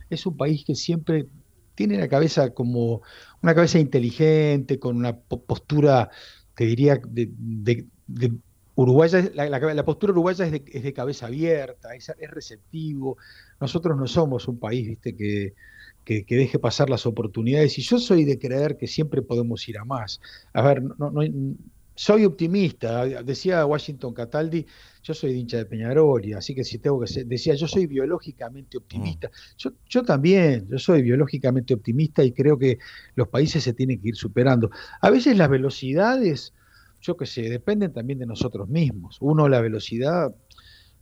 es 0.08 0.26
un 0.26 0.36
país 0.36 0.64
que 0.64 0.74
siempre 0.74 1.26
tiene 1.74 1.98
la 1.98 2.08
cabeza 2.08 2.50
como 2.50 3.02
una 3.42 3.54
cabeza 3.54 3.78
inteligente, 3.78 4.78
con 4.78 4.96
una 4.96 5.16
postura, 5.16 6.10
te 6.54 6.64
diría, 6.64 7.00
de, 7.04 7.34
uruguaya, 8.74 9.30
la, 9.34 9.84
postura 9.84 10.12
uruguaya 10.12 10.46
es 10.46 10.52
de, 10.52 10.64
es 10.72 10.82
de 10.82 10.92
cabeza 10.92 11.26
abierta, 11.26 11.94
es, 11.94 12.10
receptivo. 12.30 13.18
Nosotros 13.60 13.96
no 13.98 14.06
somos 14.06 14.48
un 14.48 14.58
país, 14.58 14.86
viste, 14.86 15.14
que, 15.14 15.54
que, 16.04 16.24
deje 16.28 16.58
pasar 16.58 16.88
las 16.88 17.06
oportunidades. 17.06 17.78
Y 17.78 17.82
yo 17.82 17.98
soy 17.98 18.24
de 18.24 18.38
creer 18.38 18.76
que 18.76 18.86
siempre 18.86 19.22
podemos 19.22 19.68
ir 19.68 19.78
a 19.78 19.84
más. 19.84 20.20
A 20.52 20.62
ver, 20.62 20.82
no, 20.82 21.10
no, 21.10 21.22
soy 21.94 22.24
optimista, 22.24 23.04
decía 23.22 23.66
Washington 23.66 24.14
Cataldi, 24.14 24.66
yo 25.02 25.14
soy 25.14 25.32
hincha 25.32 25.58
de 25.58 25.66
Peñarol, 25.66 26.24
y 26.24 26.32
así 26.32 26.54
que 26.54 26.64
si 26.64 26.78
tengo 26.78 27.00
que 27.00 27.06
ser, 27.06 27.26
decía, 27.26 27.54
yo 27.54 27.66
soy 27.66 27.86
biológicamente 27.86 28.78
optimista. 28.78 29.28
Mm. 29.28 29.56
Yo, 29.58 29.70
yo 29.88 30.02
también, 30.02 30.68
yo 30.70 30.78
soy 30.78 31.02
biológicamente 31.02 31.74
optimista 31.74 32.24
y 32.24 32.32
creo 32.32 32.58
que 32.58 32.78
los 33.14 33.28
países 33.28 33.64
se 33.64 33.74
tienen 33.74 34.00
que 34.00 34.08
ir 34.08 34.16
superando. 34.16 34.70
A 35.00 35.10
veces 35.10 35.36
las 35.36 35.50
velocidades, 35.50 36.54
yo 37.00 37.16
qué 37.16 37.26
sé, 37.26 37.42
dependen 37.50 37.92
también 37.92 38.18
de 38.20 38.26
nosotros 38.26 38.68
mismos. 38.68 39.18
Uno, 39.20 39.48
la 39.48 39.60
velocidad, 39.60 40.34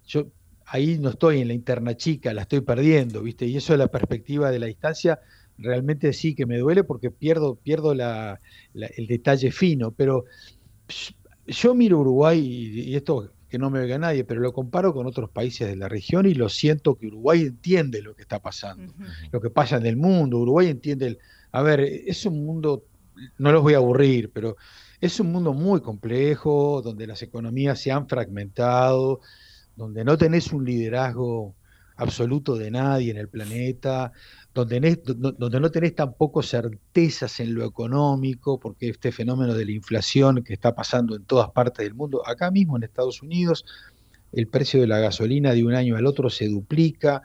yo 0.07 0.29
ahí 0.67 0.99
no 0.99 1.11
estoy 1.11 1.41
en 1.41 1.49
la 1.49 1.55
interna 1.55 1.97
chica, 1.97 2.33
la 2.33 2.43
estoy 2.43 2.63
perdiendo, 2.63 3.23
¿viste? 3.23 3.47
Y 3.47 3.57
eso 3.57 3.75
de 3.75 3.79
la 3.79 3.89
perspectiva 3.89 4.51
de 4.51 4.59
la 4.59 4.67
distancia, 4.67 5.21
realmente 5.59 6.13
sí 6.13 6.35
que 6.35 6.47
me 6.47 6.59
duele 6.59 6.85
porque 6.85 7.11
pierdo, 7.11 7.57
pierdo 7.57 7.95
la, 7.95 8.41
el 8.73 9.07
detalle 9.07 9.51
fino, 9.51 9.91
pero 9.91 10.25
yo 11.47 11.75
miro 11.75 11.99
Uruguay 11.99 12.39
y, 12.39 12.97
esto 12.97 13.33
que 13.49 13.59
no 13.59 13.71
me 13.71 13.81
oiga 13.81 13.99
nadie, 13.99 14.25
pero 14.25 14.41
lo 14.41 14.53
comparo 14.53 14.95
con 14.95 15.07
otros 15.07 15.31
países 15.31 15.69
de 15.69 15.75
la 15.75 15.89
región 15.89 16.27
y 16.27 16.35
lo 16.35 16.49
siento 16.49 16.97
que 16.97 17.09
Uruguay 17.09 17.43
entiende 17.43 18.01
lo 18.01 18.15
que 18.15 18.23
está 18.23 18.39
pasando, 18.39 18.95
lo 19.33 19.41
que 19.41 19.51
pasa 19.51 19.77
en 19.77 19.87
el 19.87 19.97
mundo. 19.97 20.39
Uruguay 20.39 20.69
entiende, 20.69 21.07
el, 21.09 21.19
a 21.51 21.63
ver, 21.63 21.81
es 21.81 22.25
un 22.27 22.45
mundo, 22.45 22.85
no 23.39 23.51
los 23.51 23.63
voy 23.63 23.75
a 23.75 23.79
aburrir, 23.79 24.31
pero 24.33 24.57
es 25.01 25.19
un 25.19 25.33
mundo 25.33 25.53
muy 25.53 25.81
complejo, 25.81 26.81
donde 26.83 27.09
las 27.09 27.23
economías 27.23 27.81
se 27.81 27.91
han 27.91 28.07
fragmentado, 28.07 29.21
donde 29.75 30.05
no 30.05 30.17
tenés 30.17 30.53
un 30.53 30.65
liderazgo 30.65 31.55
absoluto 31.97 32.57
de 32.57 32.71
nadie 32.71 33.11
en 33.11 33.17
el 33.17 33.29
planeta, 33.29 34.13
donde, 34.53 34.81
no 34.81 35.71
tenés 35.71 35.95
tampoco 35.95 36.43
certezas 36.43 37.39
en 37.41 37.55
lo 37.55 37.65
económico, 37.65 38.59
porque 38.59 38.89
este 38.89 39.13
fenómeno 39.13 39.55
de 39.55 39.65
la 39.65 39.71
inflación 39.73 40.43
que 40.43 40.55
está 40.55 40.75
pasando 40.75 41.15
en 41.15 41.25
todas 41.25 41.51
partes 41.51 41.85
del 41.85 41.95
mundo, 41.95 42.27
acá 42.27 42.51
mismo 42.51 42.77
en 42.77 42.83
Estados 42.83 43.23
Unidos, 43.23 43.65
el 44.33 44.49
precio 44.49 44.81
de 44.81 44.89
la 44.89 44.99
gasolina 44.99 45.53
de 45.53 45.65
un 45.65 45.75
año 45.75 45.97
al 45.97 46.07
otro 46.07 46.31
se 46.31 46.49
duplica. 46.49 47.23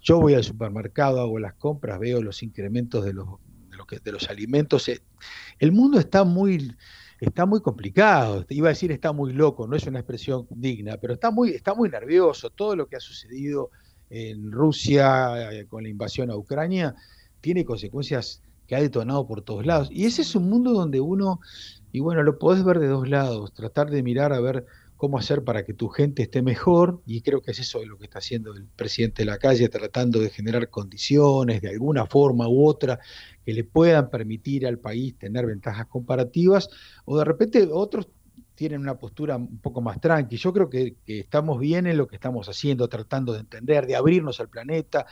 Yo 0.00 0.20
voy 0.20 0.34
al 0.34 0.44
supermercado, 0.44 1.20
hago 1.20 1.38
las 1.38 1.54
compras, 1.54 1.98
veo 1.98 2.22
los 2.22 2.42
incrementos 2.42 3.04
de 3.04 3.14
los, 3.14 3.26
de 3.70 3.76
los, 3.76 3.86
de 4.04 4.12
los 4.12 4.28
alimentos. 4.28 4.88
Eh, 4.88 5.00
el 5.58 5.72
mundo 5.72 5.98
está 5.98 6.24
muy, 6.24 6.74
está 7.20 7.46
muy 7.46 7.60
complicado. 7.60 8.44
Iba 8.50 8.68
a 8.68 8.70
decir 8.70 8.92
está 8.92 9.12
muy 9.12 9.32
loco, 9.32 9.66
no 9.66 9.76
es 9.76 9.86
una 9.86 10.00
expresión 10.00 10.46
digna, 10.50 10.98
pero 11.00 11.14
está 11.14 11.30
muy, 11.30 11.50
está 11.50 11.74
muy 11.74 11.88
nervioso. 11.88 12.50
Todo 12.50 12.76
lo 12.76 12.86
que 12.86 12.96
ha 12.96 13.00
sucedido 13.00 13.70
en 14.10 14.52
Rusia 14.52 15.52
eh, 15.52 15.66
con 15.66 15.82
la 15.82 15.88
invasión 15.88 16.30
a 16.30 16.36
Ucrania 16.36 16.94
tiene 17.40 17.64
consecuencias 17.64 18.42
que 18.66 18.76
ha 18.76 18.80
detonado 18.80 19.26
por 19.26 19.42
todos 19.42 19.64
lados. 19.64 19.88
Y 19.90 20.06
ese 20.06 20.22
es 20.22 20.34
un 20.34 20.48
mundo 20.48 20.72
donde 20.72 21.00
uno, 21.00 21.40
y 21.92 22.00
bueno, 22.00 22.22
lo 22.22 22.38
podés 22.38 22.64
ver 22.64 22.78
de 22.78 22.88
dos 22.88 23.08
lados, 23.08 23.52
tratar 23.52 23.90
de 23.90 24.02
mirar 24.02 24.32
a 24.32 24.40
ver 24.40 24.66
cómo 24.96 25.18
hacer 25.18 25.44
para 25.44 25.64
que 25.64 25.74
tu 25.74 25.88
gente 25.88 26.22
esté 26.22 26.40
mejor, 26.42 27.02
y 27.06 27.20
creo 27.20 27.42
que 27.42 27.50
es 27.50 27.58
eso 27.58 27.84
lo 27.84 27.98
que 27.98 28.04
está 28.04 28.18
haciendo 28.18 28.54
el 28.54 28.64
presidente 28.64 29.22
de 29.22 29.26
la 29.26 29.38
calle, 29.38 29.68
tratando 29.68 30.20
de 30.20 30.30
generar 30.30 30.70
condiciones 30.70 31.60
de 31.60 31.68
alguna 31.68 32.06
forma 32.06 32.48
u 32.48 32.66
otra 32.66 32.98
que 33.44 33.52
le 33.52 33.62
puedan 33.62 34.08
permitir 34.08 34.66
al 34.66 34.78
país 34.78 35.16
tener 35.18 35.46
ventajas 35.46 35.86
comparativas, 35.86 36.70
o 37.04 37.18
de 37.18 37.24
repente 37.24 37.68
otros 37.70 38.08
tienen 38.56 38.80
una 38.80 38.98
postura 38.98 39.36
un 39.36 39.58
poco 39.58 39.80
más 39.80 40.00
tranqui. 40.00 40.36
Yo 40.36 40.52
creo 40.52 40.68
que, 40.68 40.96
estamos 41.06 41.60
bien 41.60 41.86
en 41.86 41.96
lo 41.96 42.08
que 42.08 42.16
estamos 42.16 42.48
haciendo, 42.48 42.88
tratando 42.88 43.32
de 43.32 43.40
entender, 43.40 43.86
de 43.86 43.94
abrirnos 43.94 44.40
al 44.40 44.48
planeta. 44.48 45.06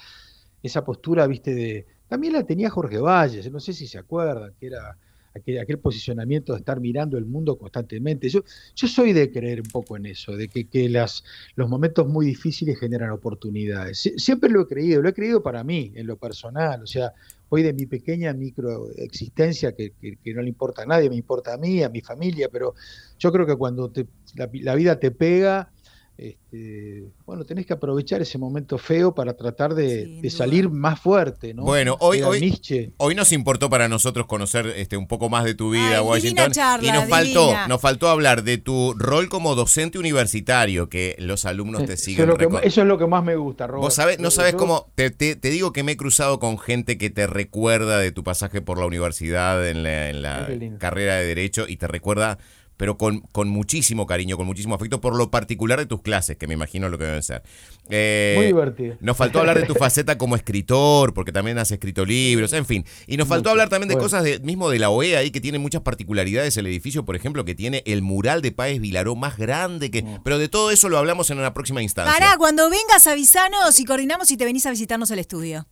Esa 0.62 0.85
postura, 0.85 1.26
viste, 1.26 1.54
de. 1.54 1.87
También 2.09 2.33
la 2.33 2.44
tenía 2.44 2.70
Jorge 2.70 2.98
Valles, 2.98 3.50
no 3.52 3.61
sé 3.61 3.72
si 3.72 3.87
se 3.87 3.98
acuerdan, 3.98 4.54
que 4.59 4.66
era 4.66 4.96
aquel, 5.35 5.59
aquel 5.59 5.78
posicionamiento 5.78 6.52
de 6.52 6.61
estar 6.61 6.80
mirando 6.80 7.18
el 7.18 7.26
mundo 7.26 7.57
constantemente. 7.59 8.28
Yo, 8.28 8.42
yo 8.74 8.88
soy 8.88 9.12
de 9.12 9.30
creer 9.30 9.61
un 9.61 9.70
poco 9.70 9.96
en 9.96 10.07
eso, 10.07 10.37
de 10.37 10.48
que, 10.48 10.88
las, 10.88 11.24
los 11.54 11.68
momentos 11.68 12.07
muy 12.07 12.26
difíciles 12.26 12.78
generan 12.78 13.11
oportunidades. 13.11 14.11
siempre 14.16 14.50
lo 14.50 14.62
he 14.62 14.66
creído, 14.66 15.02
lo 15.02 15.09
he 15.09 15.14
creído 15.14 15.42
para 15.42 15.64
mí, 15.64 15.92
en 15.94 16.07
lo 16.07 16.16
personal. 16.16 16.83
O 16.83 16.87
sea, 16.87 17.12
hoy 17.48 17.62
de 17.62 17.72
mi 17.72 17.87
pequeña 17.87 18.33
microexistencia 18.33 19.72
que, 19.72 19.92
que, 20.00 20.35
no 20.35 20.42
le 20.42 20.48
importa 20.48 20.83
a 20.83 20.87
nadie, 20.87 21.11
me 21.11 21.16
importa 21.16 21.54
a 21.54 21.57
mí, 21.57 21.83
a 21.83 21.88
mi 21.88 22.00
familia, 22.00 22.48
pero 22.50 22.74
yo 23.18 23.33
creo 23.33 23.46
que 23.46 23.57
cuando 23.57 23.92
la, 24.35 24.74
vida 24.74 24.98
te 24.98 25.11
pega, 25.11 25.70
este, 26.16 27.09
bueno, 27.27 27.44
tenés 27.44 27.66
que 27.66 27.72
aprovechar 27.72 28.22
ese 28.22 28.38
momento 28.38 28.79
feo 28.79 29.12
para 29.16 29.37
tratar 29.37 29.74
de, 29.74 30.20
salir 30.31 30.70
más 30.70 31.00
fuerte, 31.00 31.55
¿no? 31.55 31.64
Bueno, 31.64 31.96
hoy, 31.98 32.22
hoy, 32.22 33.14
nos 33.16 33.33
importó 33.33 33.68
para 33.68 33.88
nosotros 33.88 34.27
conocer 34.27 34.66
este, 34.77 34.96
un 34.96 35.09
poco 35.09 35.29
más 35.29 35.44
de 35.44 35.55
tu 35.55 35.70
vida, 35.70 36.03
Washington. 36.03 36.53
y 36.83 36.92
nos 36.92 37.09
faltó, 37.09 37.53
nos 37.66 37.81
faltó 37.81 38.09
hablar 38.09 38.44
de 38.44 38.59
tu 38.59 38.94
rol 38.94 39.29
como 39.29 39.57
docente 39.57 39.98
universitario, 39.98 40.88
que 40.88 41.16
los 41.18 41.46
alumnos 41.46 41.85
te 41.85 41.96
siguen. 41.96 42.31
Eso 42.62 42.83
es 42.83 42.87
lo 42.87 42.96
que, 42.98 43.07
más 43.07 43.24
me 43.24 43.35
gusta, 43.35 43.66
Robert. 43.66 43.83
Vos 43.83 43.94
sabés, 43.94 44.20
no 44.20 44.31
sabes 44.31 44.55
cómo, 44.55 44.92
te, 44.94 45.11
digo 45.42 45.72
que 45.72 45.83
me 45.83 45.92
he 45.92 45.96
cruzado 45.96 46.38
con 46.38 46.59
gente 46.59 46.96
que 46.96 47.11
te 47.11 47.27
recuerda 47.27 47.98
de 47.98 48.12
tu 48.12 48.22
pasaje 48.22 48.61
por 48.61 48.79
la 48.79 48.87
universidad 48.87 49.68
en 49.68 49.83
la, 49.83 50.48
carrera 50.79 51.16
de 51.16 51.27
Derecho 51.27 51.66
y 51.66 51.77
te 51.77 51.88
recuerda 51.88 52.38
pero 52.77 52.99
con, 52.99 53.21
con 53.21 53.49
muchísimo 53.49 54.07
cariño, 54.07 54.37
con 54.37 54.47
muchísimo 54.47 54.75
afecto, 54.75 55.01
por 55.01 55.17
lo 55.17 55.31
particular 55.31 55.79
de 55.79 55.87
tus 55.87 56.03
clases, 56.03 56.37
que 56.37 56.47
me 56.47 56.55
imagino 56.55 56.89
lo 56.89 56.99
que 56.99 57.05
deben 57.05 57.23
ser. 57.23 57.43
Eh, 57.89 58.35
Muy 58.37 58.47
divertido. 58.47 58.97
Nos 59.01 59.17
faltó 59.17 59.41
hablar 59.41 59.59
de 59.59 59.67
tu 59.67 59.75
faceta 59.75 60.19
como 60.19 60.37
escritor, 60.37 61.15
porque 61.15 61.33
también 61.33 61.59
has 61.59 61.71
escrito 61.71 62.05
libros, 62.05 62.53
en 62.53 62.67
fin. 62.67 62.85
Y 63.07 63.17
nos 63.17 63.29
faltó 63.29 63.51
hablar 63.51 63.69
también 63.69 63.89
de 63.89 63.97
cosas 63.97 64.25
de, 64.25 64.41
mismo 64.41 64.71
de 64.71 64.79
la 64.79 64.91
OEA 64.91 65.21
ahí, 65.21 65.31
que 65.31 65.41
tiene 65.41 65.59
muchas 65.59 65.83
particularidades 65.83 66.57
el 66.57 66.67
edificio, 66.67 67.05
por 67.05 67.17
ejemplo, 67.17 67.45
que 67.45 67.55
tiene 67.55 67.83
el 67.87 68.03
mural 68.03 68.43
de 68.43 68.53
Páez 68.53 68.81
Vilaró 68.81 69.15
más 69.15 69.37
grande 69.37 69.91
que... 69.91 70.05
Pero 70.25 70.39
de 70.39 70.49
todo 70.49 70.71
eso 70.71 70.89
lo 70.89 70.99
hablamos 70.99 71.31
en 71.31 71.39
una 71.39 71.55
próxima 71.55 71.83
instancia. 71.83 72.13
Pará, 72.13 72.37
cuando 72.39 72.69
vengas 72.71 73.07
avisanos 73.07 73.79
y 73.79 73.85
coordinamos 73.85 74.31
y 74.31 74.37
te 74.37 74.45
venís 74.45 74.67
a 74.67 74.71
visitarnos 74.71 75.11
el 75.11 75.19
estudio. 75.19 75.67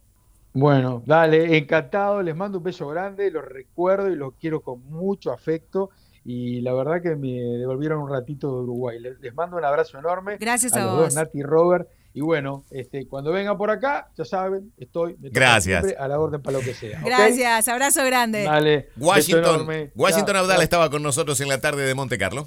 Bueno, 0.55 1.03
dale, 1.07 1.57
encantado, 1.57 2.23
les 2.23 2.37
mando 2.37 2.59
un 2.59 2.65
beso 2.65 2.87
grande, 2.89 3.31
los 3.31 3.45
recuerdo 3.45 4.11
y 4.11 4.17
los 4.17 4.35
quiero 4.35 4.61
con 4.61 4.85
mucho 4.85 5.33
afecto 5.33 5.91
y 6.25 6.61
la 6.61 6.73
verdad 6.73 7.03
que 7.03 7.17
me 7.17 7.33
devolvieron 7.33 8.01
un 8.01 8.11
ratito 8.11 8.49
de 8.49 8.63
Uruguay. 8.63 8.99
Les, 9.01 9.35
mando 9.35 9.57
un 9.57 9.65
abrazo 9.65 9.99
enorme. 9.99 10.37
Gracias 10.39 10.73
a, 10.75 10.85
los 10.85 10.91
vos. 10.93 11.01
dos, 11.05 11.15
Nati 11.15 11.39
y 11.39 11.43
Robert. 11.43 11.89
Y 12.15 12.21
bueno, 12.21 12.65
este, 12.71 13.07
cuando 13.09 13.33
vengan 13.33 13.57
por 13.57 13.71
acá, 13.71 14.11
ya 14.17 14.25
saben, 14.25 14.73
estoy 14.77 15.17
Gracias. 15.19 15.95
a 15.99 16.09
la 16.09 16.21
orden 16.21 16.43
para 16.43 16.59
lo 16.59 16.65
que 16.65 16.75
sea. 16.75 17.01
Gracias, 17.03 17.69
abrazo 17.69 18.05
grande. 18.05 18.45
Dale, 18.45 18.91
Washington, 18.99 19.91
Washington 19.95 20.37
Abdal 20.37 20.63
estaba 20.63 20.91
con 20.91 21.03
nosotros 21.03 21.41
en 21.41 21.49
la 21.49 21.61
tarde 21.61 21.87
de 21.87 21.95
Monte 21.95 22.19
Carlo. 22.19 22.47